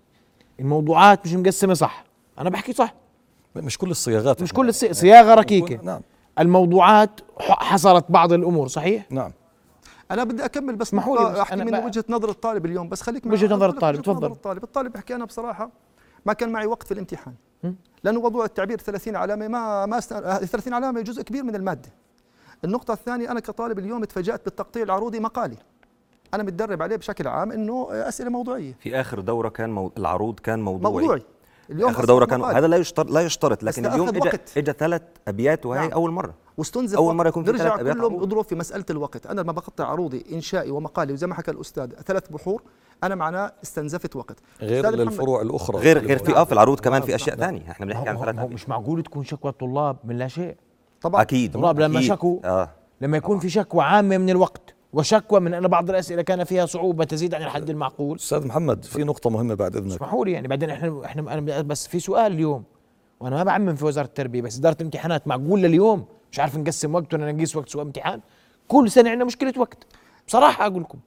الموضوعات 0.61 1.27
مش 1.27 1.35
مقسمة 1.35 1.75
صح. 1.75 2.05
أنا 2.39 2.51
بحكي 2.51 2.73
صح. 2.73 2.95
مش 3.57 3.79
كل 3.79 3.91
الصياغات. 3.91 4.43
مش 4.43 4.53
كل 4.53 4.69
الصي- 4.69 4.93
صياغة 4.93 5.35
ركيكة. 5.35 5.79
نعم. 5.83 6.01
الموضوعات 6.39 7.21
ح- 7.41 7.63
حصرت 7.65 8.05
بعض 8.11 8.33
الأمور 8.33 8.69
صحيح؟ 8.69 9.07
نعم. 9.11 9.33
أنا 10.11 10.25
بدي 10.25 10.45
أكمل 10.45 10.77
بس 10.77 10.95
بس 10.95 11.39
أحكي 11.39 11.57
من 11.57 11.75
وجهة 11.85 12.05
نظر 12.09 12.29
الطالب 12.31 12.67
اليوم 12.67 12.89
بس 12.89 13.03
خليك 13.03 13.27
وجهة 13.27 13.47
معي. 13.47 13.57
نظر 13.57 13.69
الطالب، 13.69 14.03
تفضل. 14.03 14.33
الطالب. 14.33 14.65
الطالب 14.65 14.93
بحكي 14.93 15.15
أنا 15.15 15.25
بصراحة 15.25 15.71
ما 16.27 16.33
كان 16.33 16.53
معي 16.53 16.67
وقت 16.67 16.83
في 16.83 16.93
الامتحان. 16.95 17.35
لأنه 18.05 18.21
موضوع 18.21 18.45
التعبير 18.45 18.79
30 18.79 19.17
علامة 19.17 19.49
ما 19.49 19.87
ما 19.87 19.99
است... 19.99 20.15
30 20.15 20.75
علامة 20.75 21.01
جزء 21.01 21.23
كبير 21.23 21.43
من 21.43 21.55
المادة. 21.55 21.89
النقطة 22.65 22.93
الثانية 22.93 23.31
أنا 23.31 23.41
كطالب 23.41 23.79
اليوم 23.79 24.05
تفاجات 24.05 24.45
بالتقطيع 24.45 24.83
العروضي 24.83 25.21
مقالي. 25.21 25.57
أنا 26.35 26.43
متدرب 26.43 26.83
عليه 26.83 26.97
بشكل 26.97 27.29
عام 27.29 27.53
إنه 27.53 27.89
أسئلة 27.91 28.31
موضوعية. 28.31 28.75
في 28.81 29.01
آخر 29.01 29.21
دورة 29.21 29.49
كان 29.49 29.71
مو... 29.71 29.93
العروض 29.99 30.41
كان 30.41 30.63
موضوعي. 30.63 30.93
موضوعي. 30.93 31.23
اليوم 31.71 31.91
آخر 31.91 32.05
دورة 32.05 32.25
كان 32.25 32.43
هذا 32.43 32.67
لا 32.67 32.77
يشترط 32.77 33.11
لا 33.11 33.21
يشترط 33.21 33.63
لكن 33.63 33.87
اليوم 33.87 34.09
اجى. 34.09 34.31
اجى 34.57 34.73
ثلاث 34.73 35.03
أبيات 35.29 35.67
وهي 35.67 35.81
نعم. 35.81 35.93
أول 35.93 36.11
مرة. 36.11 36.35
واستنزف 36.57 36.97
أول 36.97 37.15
مرة 37.15 37.29
يكون 37.29 37.45
في 37.45 37.59
ثلاث 37.59 37.81
أبيات 37.81 37.97
كلهم 37.97 38.23
اضرب 38.23 38.45
في 38.45 38.55
مسألة 38.55 38.85
الوقت. 38.91 39.27
أنا 39.27 39.41
لما 39.41 39.53
بقطع 39.53 39.87
عروضي 39.87 40.25
إنشائي 40.33 40.71
ومقالي 40.71 41.13
وزي 41.13 41.27
ما 41.27 41.35
حكى 41.35 41.51
الأستاذ 41.51 41.91
ثلاث 41.93 42.29
بحور 42.29 42.63
أنا 43.05 43.15
معناه 43.15 43.53
استنزفت 43.63 44.17
وقت. 44.17 44.39
غير 44.61 44.91
للفروع 44.91 45.43
الأخرى. 45.43 45.79
غير 45.79 45.99
غير 45.99 46.19
في 46.19 46.37
آه 46.37 46.45
في 46.45 46.53
العروض 46.53 46.81
كمان 46.81 47.03
في 47.03 47.15
أشياء 47.15 47.37
ثانية. 47.37 47.71
إحنا 47.71 47.87
بنحكي 47.87 48.09
عن 48.09 48.19
ثلاث 48.19 48.37
مش 48.53 48.69
معقول 48.69 49.03
تكون 49.03 49.25
شكوى 49.25 49.51
الطلاب 49.51 49.97
من 50.05 50.19
لا 50.19 50.29
شيء؟ 50.29 50.57
طبعا. 51.01 51.23
أكيد. 51.23 51.55
الطلاب 51.55 51.81
لما. 51.81 52.01
شكوا 52.01 52.39
آه. 52.45 52.71
لما 53.01 53.17
يكون 53.17 53.39
في 53.39 53.51
شكوى 53.51 53.85
عامة 53.85 54.19
من 54.19 54.31
الوقت 54.31 54.75
وشكوى 54.93 55.41
من 55.41 55.55
أن 55.55 55.69
بعض 55.69 55.91
الأسئلة 55.91 56.23
كان 56.23 56.45
فيها 56.45 56.67
صعوبة 56.67 57.05
تزيد 57.05 57.35
عن 57.35 57.43
الحد 57.43 57.71
المعقول. 57.71 58.17
أستاذ 58.17 58.47
محمد 58.47 58.85
في 58.85 59.05
نقطة 59.05 59.31
مهمة 59.31 59.55
بعد 59.55 59.77
إذنك. 59.77 59.93
اسمحوا 59.93 60.25
لي 60.25 60.33
يعني 60.33 60.49
بعدين 60.49 60.71
إحنا 60.71 61.05
إحنا 61.05 61.35
أنا 61.35 61.63
بس 61.63 61.87
في 61.89 62.01
سؤال 62.01 62.33
اليوم 62.33 62.65
وأنا 63.21 63.37
ما 63.37 63.43
بعمم 63.45 63.75
في 63.75 63.85
وزارة 63.85 64.07
التربية 64.07 64.43
بس 64.43 64.59
إدارة 64.59 64.77
الامتحانات 64.81 65.29
معقول 65.29 65.61
لليوم 65.61 66.05
مش 66.33 66.41
عارف 66.41 66.57
نقسم 66.57 66.95
وقت 66.95 67.15
ولا 67.15 67.33
نقيس 67.33 67.57
وقت 67.57 67.69
سوى 67.69 67.83
امتحان؟ 67.83 68.21
كل 68.69 68.91
سنة 68.91 69.11
عندنا 69.11 69.25
مشكلة 69.25 69.53
وقت. 69.57 69.87
بصراحة 70.27 70.67
أقول 70.67 70.83
لكم. 70.83 70.99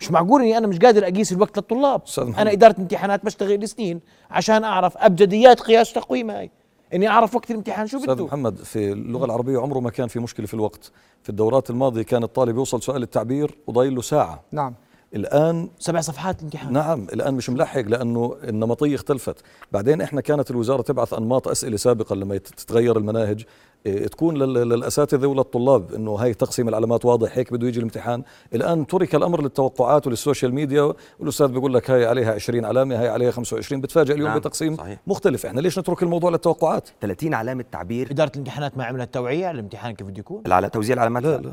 مش 0.00 0.10
معقول 0.10 0.40
إني 0.40 0.58
أنا 0.58 0.66
مش 0.66 0.78
قادر 0.78 1.06
أقيس 1.06 1.32
الوقت 1.32 1.56
للطلاب. 1.56 2.02
أنا 2.18 2.52
إدارة 2.52 2.74
امتحانات 2.78 3.24
بشتغل 3.24 3.68
سنين 3.68 4.00
عشان 4.30 4.64
أعرف 4.64 4.96
أبجديات 4.96 5.60
قياس 5.60 5.92
تقويم 5.92 6.30
هاي. 6.30 6.50
إني 6.94 7.08
أعرف 7.08 7.34
وقت 7.34 7.50
الامتحان 7.50 7.86
شو 7.86 7.98
أستاذ 7.98 8.14
بده. 8.14 8.24
محمد 8.24 8.56
في 8.56 8.92
اللغة 8.92 9.24
العربية 9.24 9.58
عمره 9.58 9.80
ما 9.80 9.90
كان 9.90 10.08
في 10.08 10.18
مشكلة 10.18 10.46
في 10.46 10.54
الوقت. 10.54 10.92
في 11.22 11.30
الدورات 11.30 11.70
الماضية 11.70 12.02
كان 12.02 12.22
الطالب 12.22 12.56
يوصل 12.56 12.82
سؤال 12.82 13.02
التعبير 13.02 13.58
وضايل 13.66 13.94
له 13.94 14.02
ساعة. 14.02 14.42
نعم. 14.52 14.74
الآن 15.14 15.68
سبع 15.78 16.00
صفحات 16.00 16.42
امتحان 16.42 16.72
نعم 16.72 17.06
الآن 17.12 17.34
مش 17.34 17.50
ملحق 17.50 17.80
لأنه 17.80 18.36
النمطية 18.44 18.94
اختلفت. 18.94 19.36
بعدين 19.72 20.00
إحنا 20.00 20.20
كانت 20.20 20.50
الوزارة 20.50 20.82
تبعث 20.82 21.14
أنماط 21.14 21.48
أسئلة 21.48 21.76
سابقا 21.76 22.16
لما 22.16 22.36
تتغير 22.36 22.96
المناهج. 22.96 23.44
إيه 23.86 24.06
تكون 24.06 24.36
للأساتذة 24.42 25.26
وللطلاب 25.26 25.94
إنه 25.94 26.14
هاي 26.14 26.34
تقسيم 26.34 26.68
العلامات 26.68 27.04
واضح 27.04 27.38
هيك 27.38 27.52
بده 27.52 27.68
يجي 27.68 27.78
الامتحان. 27.78 28.22
الآن 28.54 28.86
ترك 28.86 29.14
الأمر 29.14 29.42
للتوقعات 29.42 30.06
وللسوشيال 30.06 30.54
ميديا. 30.54 30.92
والأستاذ 31.18 31.48
بيقول 31.48 31.74
لك 31.74 31.90
هاي 31.90 32.06
عليها 32.06 32.32
20 32.32 32.64
علامة 32.64 33.00
هاي 33.00 33.08
عليها 33.08 33.30
25 33.30 33.80
بتفاجئ 33.80 34.14
اليوم 34.14 34.28
نعم. 34.28 34.38
بتقسيم 34.38 34.76
صحيح. 34.76 34.98
مختلف. 35.06 35.46
إحنا 35.46 35.60
ليش 35.60 35.78
نترك 35.78 36.02
الموضوع 36.02 36.30
للتوقعات؟ 36.30 36.88
30 37.00 37.34
علامة 37.34 37.64
تعبير. 37.72 38.10
إدارة 38.10 38.30
الامتحانات 38.34 38.78
ما 38.78 38.84
عملت 38.84 39.14
توعيه 39.14 39.46
على 39.46 39.54
الامتحان 39.54 39.94
كيف 39.94 40.06
بده 40.06 40.18
يكون؟ 40.18 40.42
على 40.46 40.68
توزيع 40.68 40.94
العلامات. 40.94 41.22
لا 41.22 41.36
لا. 41.36 41.52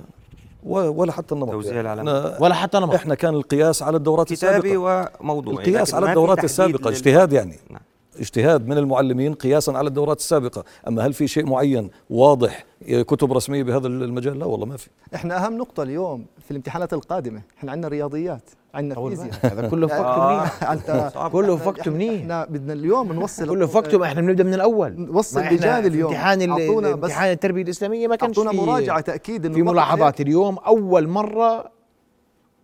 ولا 0.63 1.11
حتى 1.11 1.35
النمط 1.35 1.51
توزيع 1.51 1.73
يعني. 1.75 1.81
العلامات 1.93 2.41
ولا 2.41 2.53
حتى 2.53 2.79
نمط 2.79 2.93
إحنا 2.95 3.15
كان 3.15 3.33
القياس 3.33 3.83
على 3.83 3.97
الدورات 3.97 4.33
كتابي 4.33 4.57
السابقة 4.57 5.09
وموضوعي 5.21 5.57
القياس 5.57 5.93
على 5.93 6.09
الدورات 6.09 6.43
السابقة 6.43 6.89
لل- 6.89 6.95
اجتهاد 6.95 7.33
يعني 7.33 7.59
نعم. 7.69 7.81
اجتهاد 8.19 8.67
من 8.67 8.77
المعلمين 8.77 9.33
قياسا 9.33 9.71
على 9.71 9.87
الدورات 9.87 10.19
السابقة. 10.19 10.63
أما 10.87 11.05
هل 11.05 11.13
في 11.13 11.27
شيء 11.27 11.45
معين 11.45 11.89
واضح 12.09 12.65
كتب 12.89 13.33
رسمية 13.33 13.63
بهذا 13.63 13.87
المجال؟ 13.87 14.39
لا 14.39 14.45
والله 14.45 14.65
ما 14.65 14.77
في. 14.77 14.89
إحنا 15.15 15.45
أهم 15.45 15.57
نقطة 15.57 15.83
اليوم 15.83 16.25
في 16.45 16.51
الامتحانات 16.51 16.93
القادمة. 16.93 17.41
إحنا 17.57 17.71
عندنا 17.71 17.87
رياضيات 17.87 18.49
عندنا 18.73 19.09
فيزياء. 19.09 19.29
هذا 19.41 19.69
كله 19.69 19.87
فكته 19.87 20.27
منيح 20.29 20.63
أنت 20.71 21.11
كله 21.31 21.55
فكته 21.57 21.91
منيح. 21.91 22.21
إحنا 22.21 22.45
بدنا 22.45 22.73
اليوم 22.73 23.13
نوصل 23.13 23.49
كله 23.49 23.67
فكته 23.67 24.05
إحنا 24.05 24.21
بنبدأ 24.21 24.43
من 24.43 24.53
الأول. 24.53 24.93
نوصل 25.01 25.41
لجان 25.41 25.85
اليوم. 25.85 26.11
امتحان 26.11 26.41
امتحان 26.85 27.31
التربية 27.31 27.61
الإسلامية 27.63 28.07
ما 28.07 28.15
كانش 28.15 28.37
أعطونا 28.39 28.51
في 28.59 28.65
مراجعة 28.65 29.01
تأكيد 29.01 29.45
إنه 29.45 29.55
في 29.55 29.61
ملاحظات 29.61 30.21
اليوم. 30.21 30.57
أول 30.57 31.07
مرة 31.07 31.71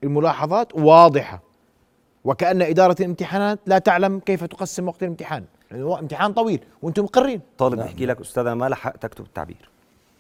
الملاحظات 0.04 0.76
واضحة. 0.76 1.47
وكأن 2.28 2.62
إدارة 2.62 2.96
الامتحانات 3.00 3.60
لا 3.66 3.78
تعلم 3.78 4.20
كيف 4.20 4.44
تقسم 4.44 4.88
وقت 4.88 5.04
الامتحان. 5.04 5.44
لأنه 5.72 5.86
هو 5.86 6.00
امتحان 6.00 6.34
طويل 6.34 6.60
وأنتم 6.82 7.04
مقرين. 7.04 7.42
طالب 7.58 7.80
بيحكي 7.82 8.06
لك 8.06 8.22
أستاذ 8.22 8.42
أنا 8.42 8.56
ما 8.56 8.70
لحقت 8.70 9.06
اكتب 9.06 9.26
التعبير. 9.26 9.70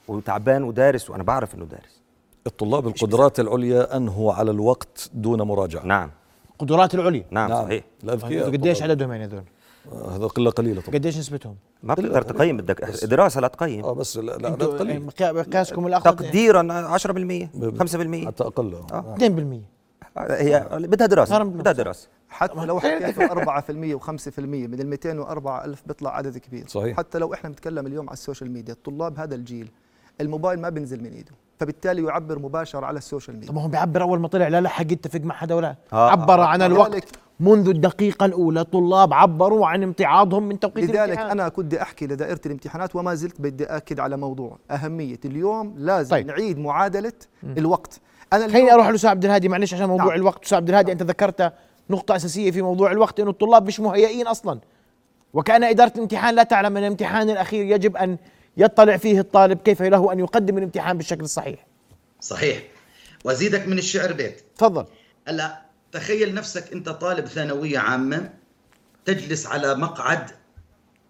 وتعبان 0.07 0.63
ودارس 0.63 1.09
وأنا 1.09 1.23
بعرف 1.23 1.55
إنه 1.55 1.65
دارس. 1.65 2.01
الطلاب 2.47 2.87
القدرات 2.87 3.39
العليا 3.39 3.97
انهوا 3.97 4.33
على 4.33 4.51
الوقت 4.51 5.09
دون 5.13 5.41
مراجعة. 5.41 5.85
نعم. 5.85 6.11
قدرات 6.59 6.95
العليا. 6.95 7.25
نعم, 7.31 7.49
نعم. 7.49 7.65
صحيح. 7.65 7.83
الاذكياء 8.03 8.51
قديش. 8.51 8.83
عددهم 8.83 9.11
يعني 9.11 9.25
هذول؟ 9.25 9.43
هذا 10.11 10.27
قلة 10.27 10.51
قليلة 10.51 10.81
طبعا. 10.81 10.95
قديش 10.95 11.17
نسبتهم؟ 11.17 11.55
ما 11.83 11.93
بتقدر 11.93 12.21
تقيم 12.21 12.57
بدك 12.57 12.81
دراسة 13.03 13.41
لا 13.41 13.47
تقيم. 13.47 13.85
آه 13.85 13.93
بس 13.93 14.17
لا 14.17 14.49
قليل 14.49 15.05
مقياسكم 15.05 15.87
الاخذ 15.87 16.11
تقديرا 16.11 16.73
10% 16.97 17.49
5% 17.79 18.27
حتى 18.27 18.43
أقل. 18.43 18.73
آه. 18.93 19.15
2% 19.19 19.76
هي 20.29 20.67
بدها 20.71 21.07
دراسة 21.07 21.43
بدها 21.43 21.73
دراسة. 21.73 22.07
حتى 22.29 22.65
لو 22.65 22.79
حكيت 22.79 23.19
4% 23.19 23.95
و5% 23.99 24.39
من 24.39 24.79
ال 24.79 24.87
204 24.87 25.65
ألف 25.65 25.83
بيطلع 25.87 26.15
عدد 26.17 26.37
كبير. 26.37 26.63
صحيح. 26.67 26.97
حتى 26.97 27.17
لو 27.17 27.33
إحنا 27.33 27.49
بنتكلم 27.49 27.87
اليوم 27.87 28.07
على 28.09 28.13
ال 28.13 28.19
social 28.19 28.51
media 28.51 28.73
الطلاب 28.73 29.19
هذا 29.19 29.35
الجيل 29.35 29.71
الموبايل 30.21 30.59
ما 30.59 30.69
بينزل 30.69 31.03
من 31.03 31.11
ايده 31.11 31.31
فبالتالي 31.59 32.03
يعبر 32.03 32.39
مباشر 32.39 32.85
على 32.85 32.97
ال 32.97 33.03
social 33.03 33.35
media. 33.35 33.49
طب 33.51 33.57
هو 33.57 33.67
بيعبر 33.67 34.01
أول 34.01 34.19
ما 34.19 34.27
طلع 34.27 34.47
لا 34.47 34.61
لحق 34.61 34.91
يتفق 34.91 35.19
مع 35.19 35.35
حدا 35.35 35.55
ولا 35.55 35.75
آه. 35.93 36.09
عبر 36.11 36.39
عن 36.39 36.59
لذلك- 36.59 36.71
الوقت. 36.71 37.09
منذ 37.39 37.69
الدقيقة 37.69 38.25
الأولى 38.25 38.63
طلاب 38.63 39.13
عبروا 39.13 39.67
عن 39.67 39.83
امتعاضهم 39.83 40.43
من 40.43 40.59
توقيت 40.59 40.83
لذلك 40.83 40.95
الامتحان. 40.99 41.29
أنا 41.39 41.49
كنت 41.49 41.73
أحكي 41.73 42.07
لدائرة 42.07 42.41
الامتحانات 42.45 42.95
وما 42.95 43.15
زلت 43.15 43.41
بدي 43.41 43.65
أكد 43.65 43.99
على 43.99 44.17
موضوع 44.17 44.57
أهمية. 44.71 45.19
اليوم 45.25 45.73
لازم 45.77 46.11
طيب. 46.11 46.27
نعيد 46.27 46.57
معادلة 46.59 47.13
الوقت. 47.43 47.99
أنا 48.33 48.47
خليني 48.47 48.73
أروح 48.73 48.87
لأستاذ 48.87 49.09
عبد 49.09 49.25
الهادي 49.25 49.49
معلش 49.49 49.73
عشان 49.73 49.85
موضوع 49.85 50.05
نعم. 50.05 50.15
الوقت. 50.15 50.43
أستاذ 50.43 50.57
عبد 50.57 50.69
الهادي 50.69 50.91
أنت 50.91 51.03
ذكرت 51.03 51.53
نقطة 51.89 52.15
أساسية 52.15 52.51
في 52.51 52.61
موضوع 52.61 52.91
الوقت 52.91 53.19
إنه 53.19 53.29
الطلاب 53.29 53.67
مش 53.67 53.79
مهيئين 53.79 54.27
أصلا. 54.27 54.59
وكأن 55.33 55.63
إدارة 55.63 55.91
الامتحان 55.95 56.35
لا 56.35 56.43
تعلم 56.43 56.77
أن 56.77 56.83
الامتحان 56.83 57.29
الأخير 57.29 57.65
يجب 57.65 57.97
أن 57.97 58.17
يطلع 58.57 58.97
فيه 58.97 59.19
الطالب 59.19 59.57
كيف 59.57 59.81
له 59.81 60.13
أن 60.13 60.19
يقدم 60.19 60.57
الامتحان 60.57 60.97
بالشكل 60.97 61.23
الصحيح. 61.23 61.65
صحيح. 62.21 62.63
وأزيدك 63.23 63.67
من 63.67 63.77
الشعر 63.77 64.13
بيت. 64.13 64.41
تفضل. 64.57 64.85
هلا 65.27 65.61
تخيل 65.91 66.33
نفسك 66.33 66.73
أنت 66.73 66.89
طالب 66.89 67.25
ثانوية 67.25 67.79
عامة 67.79 68.29
تجلس 69.05 69.47
على 69.47 69.75
مقعد 69.75 70.31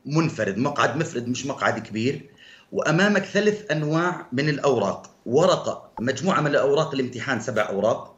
منفرد 0.06 0.58
مقعد 0.58 0.98
مفرد 0.98 1.28
مش 1.28 1.46
مقعد 1.46 1.80
كبير 1.80 2.30
وأمامك 2.72 3.24
ثلاث 3.24 3.72
أنواع 3.72 4.26
من 4.32 4.50
الأوراق. 4.50 5.10
ورقه 5.28 5.90
مجموعة 6.00 6.42
من 6.42 6.48
الأوراق 6.48 6.94
الامتحان 6.94 7.40
سبع 7.40 7.70
أوراق. 7.70 8.16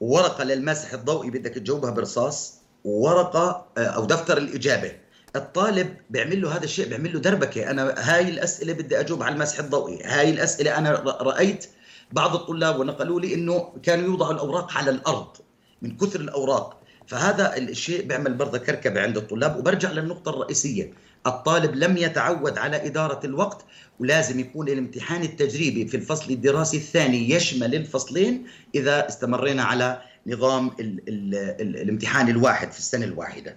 ورقة 0.00 0.44
للمسح 0.44 0.92
الضوئي 0.92 1.30
بدك 1.30 1.54
تجاوبها 1.54 1.90
برصاص 1.90 2.54
وورقه 2.84 3.66
آه، 3.78 3.80
أو 3.80 4.04
دفتر 4.04 4.38
الإجابة. 4.38 4.92
الطالب 5.36 5.96
بيعمل 6.10 6.42
له 6.42 6.56
هذا 6.56 6.64
الشيء 6.64 6.88
بيعمل 6.88 7.12
له 7.12 7.20
دربكة. 7.20 7.70
أنا 7.70 7.94
هاي 7.98 8.28
الأسئلة 8.28 8.72
بدي 8.72 9.00
أجاوب 9.00 9.22
على 9.22 9.34
المسح 9.34 9.58
الضوئي. 9.58 10.02
هاي 10.04 10.30
الأسئلة 10.30 10.78
أنا 10.78 10.90
رأيت 11.20 11.66
بعض 12.12 12.34
الطلاب 12.34 12.80
ونقلوا 12.80 13.20
لي 13.20 13.34
إنه 13.34 13.72
كانوا 13.82 14.04
يوضعوا 14.04 14.32
الأوراق 14.32 14.72
على 14.72 14.90
الأرض 14.90 15.36
من 15.82 15.96
كثر 15.96 16.20
الأوراق. 16.20 16.80
فهذا 17.06 17.56
الشيء 17.56 18.06
بيعمل 18.06 18.34
برضه 18.34 18.58
كركبة 18.58 19.00
عند 19.00 19.16
الطلاب. 19.16 19.56
وبرجع 19.56 19.90
للنقطة 19.90 20.30
الرئيسية. 20.30 20.92
الطالب 21.26 21.74
لم 21.74 21.96
يتعود 21.96 22.58
على 22.58 22.86
إدارة 22.86 23.20
الوقت 23.26 23.64
ولازم 24.00 24.40
يكون 24.40 24.68
الامتحان 24.68 25.22
التجريبي 25.22 25.86
في 25.86 25.96
الفصل 25.96 26.32
الدراسي 26.32 26.76
الثاني 26.76 27.30
يشمل 27.30 27.74
الفصلين 27.74 28.46
إذا 28.74 29.08
استمرينا 29.08 29.62
على 29.62 30.02
نظام 30.26 30.70
ال 30.80 31.08
ال 31.08 31.34
ال 31.34 31.76
الامتحان 31.76 32.28
الواحد 32.28 32.72
في 32.72 32.78
السنة 32.78 33.04
الواحدة 33.04 33.56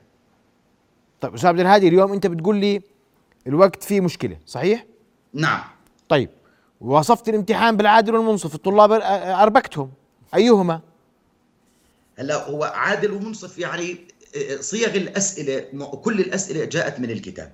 طيب 1.22 1.34
أستاذ 1.34 1.50
عبد 1.50 1.60
الهادي 1.60 1.88
اليوم 1.88 2.13
أنت 2.13 2.27
بتقول 2.27 2.55
لي 2.55 2.82
الوقت 3.48 3.84
فيه 3.84 4.01
مشكلة 4.01 4.38
صحيح؟ 4.46 4.86
نعم 5.34 5.63
طيب 6.10 6.29
وصفت 6.82 7.29
الامتحان 7.29 7.77
بالعادل 7.77 8.15
والمنصف 8.15 8.55
الطلاب 8.55 8.91
أربكتهم 9.41 9.91
أيهما؟ 10.36 10.82
هلا 12.20 12.50
هو 12.50 12.63
عادل 12.63 13.12
ومنصف 13.12 13.60
يعني 13.60 13.98
صيغ 14.59 14.95
الأسئلة 14.95 15.59
كل 16.03 16.19
الأسئلة 16.19 16.65
جاءت 16.65 16.99
من 16.99 17.11
الكتاب. 17.11 17.51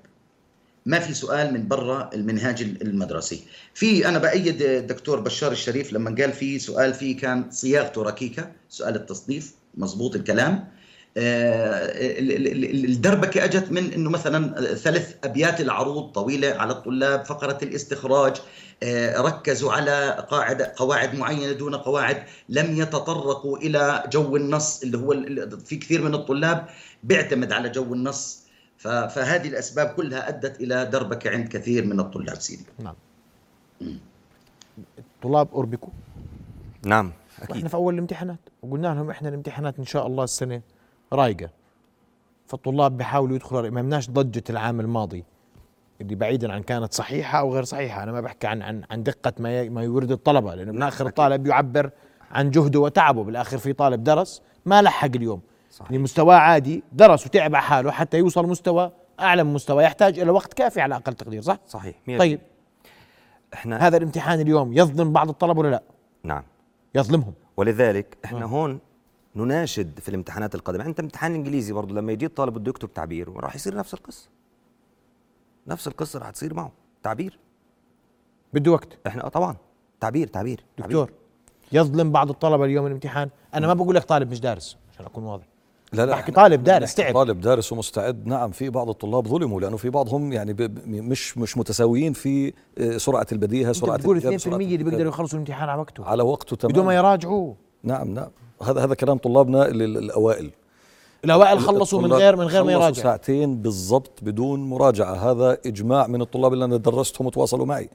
ما 0.85 0.99
في 0.99 1.13
سؤال 1.13 1.53
من 1.53 1.67
برا 1.67 2.09
المنهاج 2.13 2.61
المدرسي. 2.61 3.43
في 3.73 4.07
أنا 4.07 4.17
بأيد 4.17 4.61
الدكتور 4.61 5.19
بشار 5.19 5.51
الشريف 5.51 5.93
لما 5.93 6.15
قال 6.21 6.33
في 6.33 6.59
سؤال 6.59 6.93
فيه 6.93 7.17
كان 7.17 7.51
صياغته 7.51 8.03
ركيكة 8.03 8.51
سؤال 8.69 8.95
التصنيف 8.95 9.53
مزبوط 9.77 10.15
الكلام. 10.15 10.53
ال- 10.53 10.57
ال- 10.57 10.61
ال- 10.61 10.78
الدربكه 12.87 13.43
أجت 13.43 13.71
من 13.71 13.93
إنه 13.93 14.09
مثلا 14.09 14.73
ثلاث 14.75 15.15
أبيات 15.23 15.61
العروض 15.61 16.11
طويلة 16.11 16.53
على 16.53 16.71
الطلاب 16.71 17.25
فقرة 17.25 17.57
الاستخراج 17.63 18.41
آه، 18.83 19.21
ركزوا 19.21 19.71
على 19.71 20.25
قاعدة 20.29 20.73
قواعد 20.75 21.15
معينة 21.15 21.51
دون 21.51 21.75
قواعد 21.75 22.23
لم 22.49 22.77
يتطرقوا 22.77 23.57
إلى 23.57 24.03
جو 24.11 24.35
النص 24.35 24.81
اللي 24.83 24.97
هو 24.97 25.13
في 25.65 25.75
كثير 25.75 26.01
من 26.01 26.15
الطلاب 26.15 26.67
بيعتمد 27.03 27.51
على 27.51 27.69
جو 27.69 27.93
النص. 27.93 28.39
فهذه 28.77 29.47
الأسباب 29.47 29.87
كلها 29.87 30.29
أدت 30.29 30.61
إلى 30.61 30.85
دربكه 30.85 31.29
عند 31.29 31.47
كثير 31.47 31.85
من 31.85 31.99
الطلاب 31.99 32.35
سيدي. 32.35 32.65
نعم. 32.79 32.95
طلاب 35.21 35.55
اربكوا 35.55 35.89
نعم. 36.85 37.11
إحنا 37.43 37.55
أكيد 37.55 37.67
في 37.67 37.73
أول 37.73 37.93
الامتحانات. 37.93 38.39
وقلنا 38.61 38.87
لهم 38.87 39.09
إحنا 39.09 39.29
الامتحانات 39.29 39.79
إن 39.79 39.85
شاء 39.85 40.07
الله 40.07 40.23
السنة 40.23 40.61
رايقة. 41.13 41.49
فالطلاب 42.47 42.97
بيحاولوا 42.97 43.35
يدخلوا 43.35 43.69
ما 43.69 43.81
بدناش 43.81 44.09
ضجة 44.09 44.43
العام 44.49 44.79
الماضي 44.79 45.23
اللي 46.01 46.15
بعيدا 46.15 46.53
عن 46.53 46.63
كانت 46.63 46.93
صحيحة 46.93 47.39
أو 47.39 47.53
غير 47.53 47.63
صحيحة. 47.63 48.03
أنا 48.03 48.11
ما 48.11 48.21
بحكي 48.21 48.47
عن 48.47 48.61
عن 48.61 48.81
عن 48.91 49.03
دقة 49.03 49.33
ما 49.39 49.59
ي- 49.61 49.69
ما 49.69 49.83
يورد 49.83 50.11
الطلبة 50.11 50.55
لأنه 50.55 50.71
بالاخر 50.71 51.07
الطالب 51.07 51.47
يعبر 51.47 51.89
عن 52.31 52.51
جهده 52.51 52.79
وتعبه. 52.79 53.23
بالآخر 53.23 53.57
في 53.57 53.73
طالب 53.73 54.03
درس 54.03 54.41
ما 54.65 54.81
لحق 54.81 55.09
اليوم. 55.15 55.41
صحيح. 55.71 55.87
اللي 55.87 55.99
مستواه 56.03 56.35
عادي 56.35 56.83
درس 56.93 57.25
وتعب 57.25 57.55
على 57.55 57.63
حاله 57.63 57.91
حتى 57.91 58.17
يوصل 58.17 58.47
مستوى 58.47 58.91
أعلى 59.19 59.43
من 59.43 59.53
مستوى 59.53 59.83
يحتاج 59.83 60.19
إلى 60.19 60.31
وقت 60.31 60.53
كافي 60.53 60.81
على 60.81 60.95
أقل 60.95 61.13
تقدير 61.13 61.41
صح؟ 61.41 61.57
صحيح 61.67 61.95
مية 62.07 62.17
طيب. 62.17 62.39
إحنا 63.53 63.87
هذا 63.87 63.97
الامتحان 63.97 64.39
اليوم 64.39 64.73
يظلم 64.73 65.13
بعض 65.13 65.29
الطلبة 65.29 65.59
ولا 65.59 65.69
لا؟ 65.69 65.83
نعم. 66.23 66.43
يظلمهم. 66.95 67.33
ولذلك 67.57 68.17
إحنا 68.25 68.45
هون 68.45 68.79
نناشد 69.35 69.99
في 69.99 70.09
الامتحانات 70.09 70.55
القادمة. 70.55 70.85
انت 70.85 70.99
امتحان 70.99 71.33
انجليزي 71.35 71.73
برضه 71.73 71.95
لما 71.95 72.11
يجي 72.11 72.25
الطالب 72.25 72.53
بده 72.53 72.69
يكتب 72.69 72.93
تعبير 72.93 73.29
راح 73.33 73.55
يصير 73.55 73.75
نفس 73.75 73.93
القصة. 73.93 74.29
نفس 75.67 75.87
القصة 75.87 76.19
راح 76.19 76.29
تصير 76.29 76.53
معه. 76.53 76.71
تعبير. 77.03 77.39
بده 78.53 78.71
وقت. 78.71 78.97
إحنا 79.07 79.25
آه 79.25 79.27
طبعا. 79.27 79.55
تعبير 79.99 80.27
تعبير 80.27 80.63
دكتور 80.77 81.11
يظلم 81.71 82.11
بعض 82.11 82.29
الطلبة 82.29 82.65
اليوم 82.65 82.85
الامتحان. 82.87 83.29
أنا 83.53 83.67
ما 83.67 83.73
بقول 83.73 83.95
لك 83.95 84.03
طالب 84.03 84.31
مش 84.31 84.39
دارس 84.39 84.77
عشان 84.93 85.05
أكون 85.05 85.23
واضح. 85.23 85.43
لا 85.93 86.05
لا. 86.05 86.11
بحكي 86.11 86.31
طالب 86.31 86.63
دارس 86.63 86.95
تعب. 86.95 87.13
طالب 87.13 87.41
دارس 87.41 87.71
ومستعد. 87.71 88.27
نعم 88.27 88.51
في 88.51 88.69
بعض 88.69 88.89
الطلاب 88.89 89.27
ظلموا 89.27 89.61
لأنه 89.61 89.77
في 89.77 89.89
بعضهم 89.89 90.33
يعني 90.33 90.53
مش 90.87 91.37
مش 91.37 91.57
متساويين 91.57 92.13
في 92.13 92.53
آه، 92.77 92.97
سرعة 92.97 93.27
البديهة 93.31 93.71
سرعة 93.71 93.97
بتقول 93.97 94.17
2% 94.17 94.19
الإجابة، 94.21 94.37
سرعة 94.37 94.55
اللي. 94.55 94.77
بيقدروا 94.77 95.09
يخلصوا 95.09 95.39
الامتحان 95.39 95.69
على 95.69 95.81
وقته. 95.81 96.05
على 96.05 96.23
وقته 96.23 96.55
تمام 96.55 96.71
بدون 96.73 96.85
ما 96.85 96.95
يراجعوه. 96.95 97.55
نعم 97.83 98.13
نعم. 98.13 98.29
هذا 98.63 98.83
هذا 98.83 98.93
كلام 98.95 99.17
طلابنا 99.17 99.67
ال- 99.67 99.81
ال- 99.81 99.97
الأوائل. 99.97 100.51
الأوائل 101.25 101.59
خلصوا 101.59 102.01
من 102.01 102.13
غير 102.13 102.35
من 102.35 102.43
غير 102.45 102.63
ما 102.63 102.69
خلصوا 102.69 102.81
يراجع 102.83 103.03
ساعتين 103.03 103.61
بالضبط 103.61 104.19
بدون 104.21 104.59
مراجعة. 104.59 105.13
هذا 105.31 105.57
إجماع 105.65 106.07
من 106.07 106.21
الطلاب 106.21 106.53
اللي 106.53 106.65
أنا 106.65 106.77
درستهم 106.77 107.27
وتواصلوا 107.27 107.65
معي. 107.65 107.89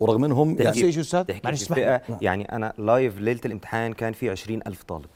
ورغم 0.00 0.20
منهم 0.20 0.50
نفس 0.50 0.60
يعني 0.60 0.88
الشيء 0.88 1.00
أستاذ 1.02 1.24
تحكي 1.24 1.40
معلش 1.44 1.58
في 1.58 1.64
اسمح 1.64 1.78
لي. 1.78 1.84
فئة 2.06 2.18
يعني 2.20 2.52
أنا 2.56 2.72
لايف 2.78 3.18
ليلة 3.20 3.40
الامتحان 3.44 3.92
كان 3.92 4.12
في 4.12 4.30
عشرين 4.30 4.60
ألف 4.66 4.82
طالب. 4.82 5.06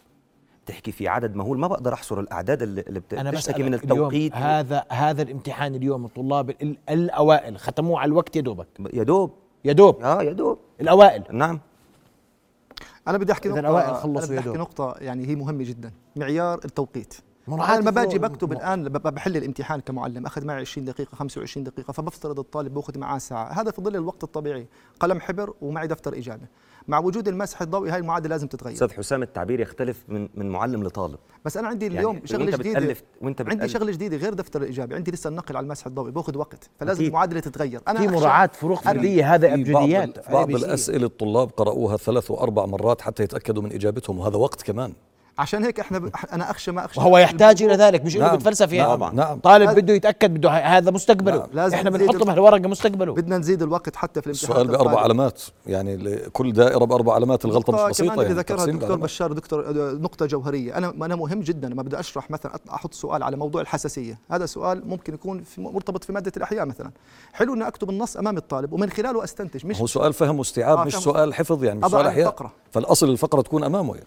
تحكي 0.66 0.92
في 0.92 1.08
عدد 1.08 1.34
مهول. 1.34 1.58
ما 1.58 1.66
بقدر 1.68 1.92
أحصر 1.94 2.20
الأعداد 2.20 2.62
اللي, 2.62 2.80
اللي 2.80 3.00
بت- 3.00 3.14
أنا 3.14 3.30
بتشتكي 3.30 3.62
من 3.62 3.74
التوقيت. 3.74 4.34
هذا 4.36 4.84
هذا 4.88 5.22
الامتحان 5.22 5.74
اليوم 5.74 6.04
الطلاب 6.04 6.50
ال- 6.50 6.76
الأوائل 6.90 7.58
ختموه 7.58 8.00
على 8.00 8.08
الوقت 8.08 8.36
يا 8.36 8.40
دوبك. 8.40 8.66
يا 8.92 9.02
دوب. 9.02 9.30
يا 9.64 9.72
دوب. 9.72 10.02
آه 10.02 10.22
يا 10.22 10.32
دوب. 10.32 10.58
الأوائل. 10.80 11.22
نعم. 11.32 11.60
أنا 13.08 13.18
بدي 13.18 13.32
أحكي 13.32 13.48
نقطه 13.48 13.92
خلصوا 13.92 14.28
بدي 14.28 14.38
أحكي. 14.38 14.50
نقطة 14.50 14.94
يعني 14.98 15.26
هي 15.26 15.36
مهمة 15.36 15.64
جدا. 15.64 15.92
معيار 16.16 16.60
التوقيت. 16.64 17.14
أنا 17.48 17.80
لما 17.80 17.90
باجي. 17.90 18.18
بكتب 18.18 18.52
الآن 18.52 18.88
بحل 18.88 19.36
الامتحان 19.36 19.80
كمعلم. 19.80 20.26
أخذ 20.26 20.44
معي 20.44 20.60
20 20.60 20.84
دقيقة 20.84 21.16
25 21.16 21.64
دقيقة 21.64 21.92
فبفترض 21.92 22.38
الطالب 22.38 22.74
بأخذ 22.74 22.98
معاه 22.98 23.18
ساعة. 23.18 23.60
هذا 23.60 23.70
في 23.70 23.82
ظل 23.82 23.96
الوقت 23.96 24.24
الطبيعي. 24.24 24.66
قلم 25.00 25.20
حبر 25.20 25.54
ومعي 25.60 25.86
دفتر 25.86 26.18
إجابة. 26.18 26.46
مع 26.88 26.98
وجود 26.98 27.28
المسح 27.28 27.62
الضوئي 27.62 27.90
هاي 27.90 27.98
المعادلة 27.98 28.30
لازم 28.30 28.46
تتغير. 28.46 28.74
أستاذ 28.74 28.92
حسام 28.92 29.22
التعبير 29.22 29.60
يختلف 29.60 30.04
من 30.08 30.28
من 30.34 30.48
معلم 30.48 30.84
لطالب. 30.84 31.18
بس 31.44 31.56
أنا 31.56 31.68
عندي 31.68 31.86
يعني 31.86 31.98
اليوم 31.98 32.14
وأنت 32.14 32.26
شغلة 32.26 32.56
جديدة. 32.56 32.80
بتألف 32.80 33.02
وأنت 33.20 33.40
عندي 33.40 33.54
بتألف 33.54 33.72
شغلة 33.72 33.92
جديدة 33.92 34.16
غير 34.16 34.34
دفتر 34.34 34.62
الاجابه 34.62 34.96
عندي 34.96 35.10
لسه 35.10 35.28
النقل 35.28 35.56
على 35.56 35.64
المسح 35.64 35.86
الضوئي 35.86 36.12
باخذ 36.12 36.38
وقت. 36.38 36.70
فلازم 36.80 37.00
أكيد. 37.00 37.06
المعادلة 37.06 37.40
تتغير. 37.40 37.80
أنا 37.88 38.00
في 38.00 38.08
مراعاة 38.08 38.50
فروق 38.52 38.82
فردية 38.82 39.34
هذا 39.34 39.48
بعض, 39.48 39.58
ابجديات 39.58 40.30
بعض 40.30 40.50
ABC. 40.50 40.54
الأسئلة 40.54 41.06
الطلاب 41.06 41.50
قرأوها 41.50 41.96
ثلاث 41.96 42.30
وأربع 42.30 42.66
مرات 42.66 43.00
حتى 43.00 43.22
يتأكدوا 43.22 43.62
من 43.62 43.72
إجابتهم 43.72 44.18
وهذا 44.18 44.36
وقت 44.36 44.62
كمان. 44.62 44.92
عشان 45.38 45.64
هيك 45.64 45.80
إحنا 45.80 45.98
ب... 45.98 46.10
أنا 46.32 46.50
أخشى 46.50 46.72
ما 46.72 46.84
أخشى 46.84 47.00
وهو 47.00 47.18
يحتاج 47.18 47.62
إلى 47.62 47.74
ذلك 47.74 48.04
مش 48.04 48.16
إنه 48.16 48.24
نعم. 48.26 48.36
بتفلسف 48.36 48.72
نعم. 48.72 49.00
يعني 49.02 49.16
نعم. 49.16 49.38
طالب 49.40 49.70
بده 49.70 49.94
يتأكد 49.94 50.34
بده 50.34 50.50
هذا 50.50 50.90
مستقبله 50.90 51.36
نعم. 51.38 51.46
لازم 51.52 51.74
إحنا 51.76 51.90
نزيد 51.90 52.02
بنحط 52.02 52.20
ال- 52.20 52.26
بهالورقه 52.26 52.68
مستقبله 52.68 53.14
بدنا 53.14 53.38
نزيد 53.38 53.62
الوقت 53.62 53.96
حتى 53.96 54.20
في 54.20 54.26
الامتحان 54.26 54.50
السؤال 54.50 54.68
بأربع 54.68 55.00
علامات 55.00 55.42
يعني 55.66 56.16
كل 56.32 56.52
دائرة 56.52 56.84
بأربع 56.84 57.14
علامات 57.14 57.44
الغلطة 57.44 57.72
مش 57.72 57.90
بسيطة 57.90 58.14
كمان 58.14 58.26
يعني 58.26 58.38
ذكرها 58.38 58.64
الدكتور 58.64 58.78
العلامات. 58.80 59.04
بشار 59.04 59.32
دكتور 59.32 59.66
آه، 59.68 59.92
نقطة 59.92 60.26
جوهرية 60.26 60.76
أنا 60.78 60.88
أنا 61.02 61.16
مهم 61.16 61.40
جدا 61.40 61.68
لما 61.68 61.82
بدي 61.82 62.00
أشرح 62.00 62.30
مثلا 62.30 62.58
أحط 62.74 62.94
سؤال 62.94 63.22
على 63.22 63.36
موضوع 63.36 63.60
الحساسية 63.60 64.18
هذا 64.30 64.46
سؤال 64.46 64.88
ممكن 64.88 65.14
يكون 65.14 65.42
في 65.42 65.60
مرتبط 65.60 66.04
في 66.04 66.12
مادة 66.12 66.32
الأحياء 66.36 66.66
مثلا 66.66 66.90
حلو 67.32 67.54
إني 67.54 67.68
أكتب 67.68 67.90
النص 67.90 68.16
أمام 68.16 68.36
الطالب 68.36 68.72
ومن 68.72 68.90
خلاله 68.90 69.24
أستنتج 69.24 69.66
مش 69.66 69.80
هو 69.80 69.86
سؤال 69.86 70.12
فهم 70.12 70.38
واستيعاب 70.38 70.78
آه، 70.78 70.84
مش. 70.84 70.94
سؤال 70.96 71.34
حفظ 71.34 71.64
يعني 71.64 71.78
مش 71.80 71.90
سؤال 71.90 72.06
أحياء 72.06 72.26
الفقرة. 72.28 72.52
فالأصل 72.70 73.10
الفقرة 73.10 73.40
تكون 73.42 73.64
أمامه 73.64 73.94
يعني. 73.94 74.06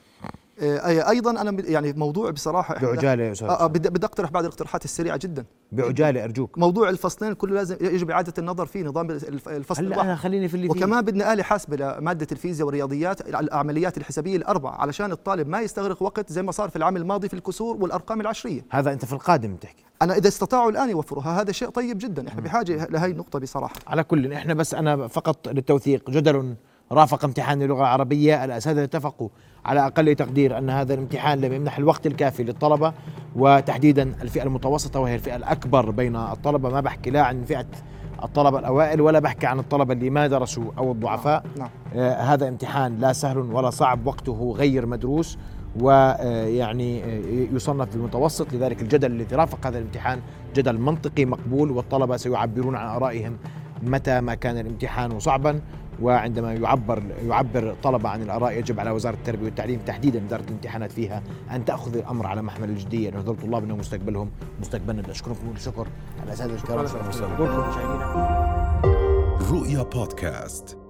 آه، 0.59 1.11
أنا 1.41 1.51
بد- 1.51 1.65
يعني 1.69 1.93
موضوع 1.93 2.31
بصراحة 2.31 2.75
إحنا- 2.75 2.81
بعجالة 2.83 3.23
يا 3.23 3.31
أستاذ. 3.31 3.47
آه، 3.47 3.63
آه، 3.63 3.67
بدي 3.67 3.89
بدي 3.89 4.05
أقترح 4.05 4.31
بعض 4.31 4.43
الاقتراحات 4.43 4.85
السريعة 4.85 5.19
جدا. 5.23 5.45
بعجالة 5.71 6.23
أرجوك. 6.23 6.57
موضوع 6.57 6.89
الفصلين 6.89 7.33
كله 7.33 7.53
لازم 7.55 7.75
يجب 7.81 8.11
إعادة 8.11 8.33
النظر 8.37 8.65
فيه 8.65 8.83
نظام 8.83 9.11
الف- 9.11 9.49
الفصل 9.49 9.85
هلا 9.85 10.01
أنا 10.01 10.15
خليني 10.15 10.47
في 10.47 10.55
اللي 10.55 10.69
فيه. 10.69 10.79
وكمان 10.79 11.01
بدنا 11.01 11.33
آلة 11.33 11.43
حاسبة 11.43 11.75
لمادة 11.77 12.27
الفيزياء 12.31 12.65
والرياضيات 12.65 13.29
العمليات 13.29 13.97
الحسابية 13.97 14.37
الأربع 14.37 14.69
علشان 14.71 15.11
الطالب 15.11 15.47
ما 15.47 15.61
يستغرق 15.61 16.01
وقت 16.03 16.31
زي 16.31 16.41
ما 16.43 16.51
صار 16.51 16.69
في 16.69 16.75
العام 16.75 16.97
الماضي 16.97 17.27
في 17.27 17.33
الكسور 17.33 17.77
والأرقام 17.77 18.21
العشرية. 18.21 18.65
هذا 18.71 18.93
أنت 18.93 19.05
في 19.05 19.13
القادم 19.13 19.55
بتحكي. 19.55 19.83
أنا 20.01 20.17
إذا 20.17 20.27
استطاعوا 20.27 20.71
الآن 20.71 20.89
يوفروها 20.89 21.41
هذا 21.41 21.51
شيء 21.51 21.69
طيب 21.69 21.97
جدا. 21.97 22.27
إحنا 22.27 22.41
بحاجة 22.41 22.85
لهي 22.85 23.11
النقطة 23.11 23.39
بصراحة. 23.39 23.75
على 23.87 24.03
كل 24.03 24.33
إحنا 24.33 24.53
بس 24.53 24.73
أنا 24.73 25.07
فقط 25.07 25.47
للتوثيق 25.47 26.09
جدل 26.09 26.55
رافق 26.91 27.25
امتحان 27.25 27.61
اللغة 27.61 27.79
العربية. 27.79 28.45
الأساتذة 28.45 28.83
اتفقوا 28.83 29.29
على 29.65 29.85
أقل 29.85 30.15
تقدير 30.15 30.57
أن 30.57 30.69
هذا 30.69 30.93
الامتحان 30.93 31.41
لم 31.41 31.53
يمنح 31.53 31.77
الوقت 31.77 32.07
الكافي 32.07 32.43
للطلبة 32.43 32.93
وتحديدا 33.35 34.15
الفئة 34.21 34.43
المتوسطة 34.43 34.99
وهي 34.99 35.15
الفئة 35.15 35.35
الأكبر 35.35 35.91
بين 35.91 36.15
الطلبة. 36.15 36.69
ما 36.69 36.81
بحكي 36.81 37.09
لا 37.09 37.21
عن 37.21 37.43
فئة 37.43 37.65
الطلبة 38.23 38.59
الأوائل 38.59 39.01
ولا 39.01 39.19
بحكي 39.19 39.47
عن 39.47 39.59
الطلبة 39.59 39.93
اللي 39.93 40.09
ما 40.09 40.27
درسوا 40.27 40.71
أو 40.77 40.91
الضعفاء. 40.91 41.43
نعم. 41.57 41.69
آه 41.95 42.13
هذا 42.13 42.47
امتحان 42.47 42.97
لا 42.97 43.13
سهل 43.13 43.37
ولا 43.37 43.69
صعب 43.69 44.07
وقته 44.07 44.53
غير 44.57 44.85
مدروس 44.85 45.37
ويعني 45.79 46.99
يصنف 47.53 47.93
بالمتوسط. 47.93 48.53
لذلك 48.53 48.81
الجدل 48.81 49.11
الذي 49.11 49.35
رافق 49.35 49.67
هذا 49.67 49.77
الامتحان 49.77 50.19
جدل 50.55 50.77
منطقي 50.77 51.25
مقبول 51.25 51.71
والطلبة 51.71 52.17
سيعبرون 52.17 52.75
عن 52.75 52.87
آرائهم 52.87 53.37
متى 53.83 54.21
ما 54.21 54.33
كان 54.35 54.57
الامتحان 54.57 55.19
صعبا. 55.19 55.61
وعندما 56.01 56.53
يعبر 56.53 57.03
يعبر 57.27 57.71
الطلبة 57.71 58.09
عن 58.09 58.21
الآراء 58.21 58.59
يجب 58.59 58.79
على 58.79 58.91
وزارة 58.91 59.15
التربية 59.15 59.45
والتعليم 59.45 59.79
تحديدا 59.85 60.19
إدارة 60.19 60.43
الامتحانات 60.43 60.91
فيها 60.91 61.23
أن 61.51 61.65
تأخذ 61.65 61.97
الأمر 61.97 62.27
على 62.27 62.41
محمل 62.41 62.69
الجدية. 62.69 63.09
لأن 63.09 63.19
هذول 63.19 63.37
طلابنا 63.37 63.73
ومستقبلهم 63.73 64.31
مستقبلنا 64.61 65.01
بدي 65.01 65.11
أشكركم 65.11 65.39
كل 65.39 65.55
الشكر 65.55 65.87
على 66.19 66.27
الأساتذة 66.27 66.55
الكرام 66.55 66.87
شكرا. 66.87 67.07
مشاهدينا 67.07 68.81
رؤيا 69.51 69.83
بودكاست. 69.83 70.80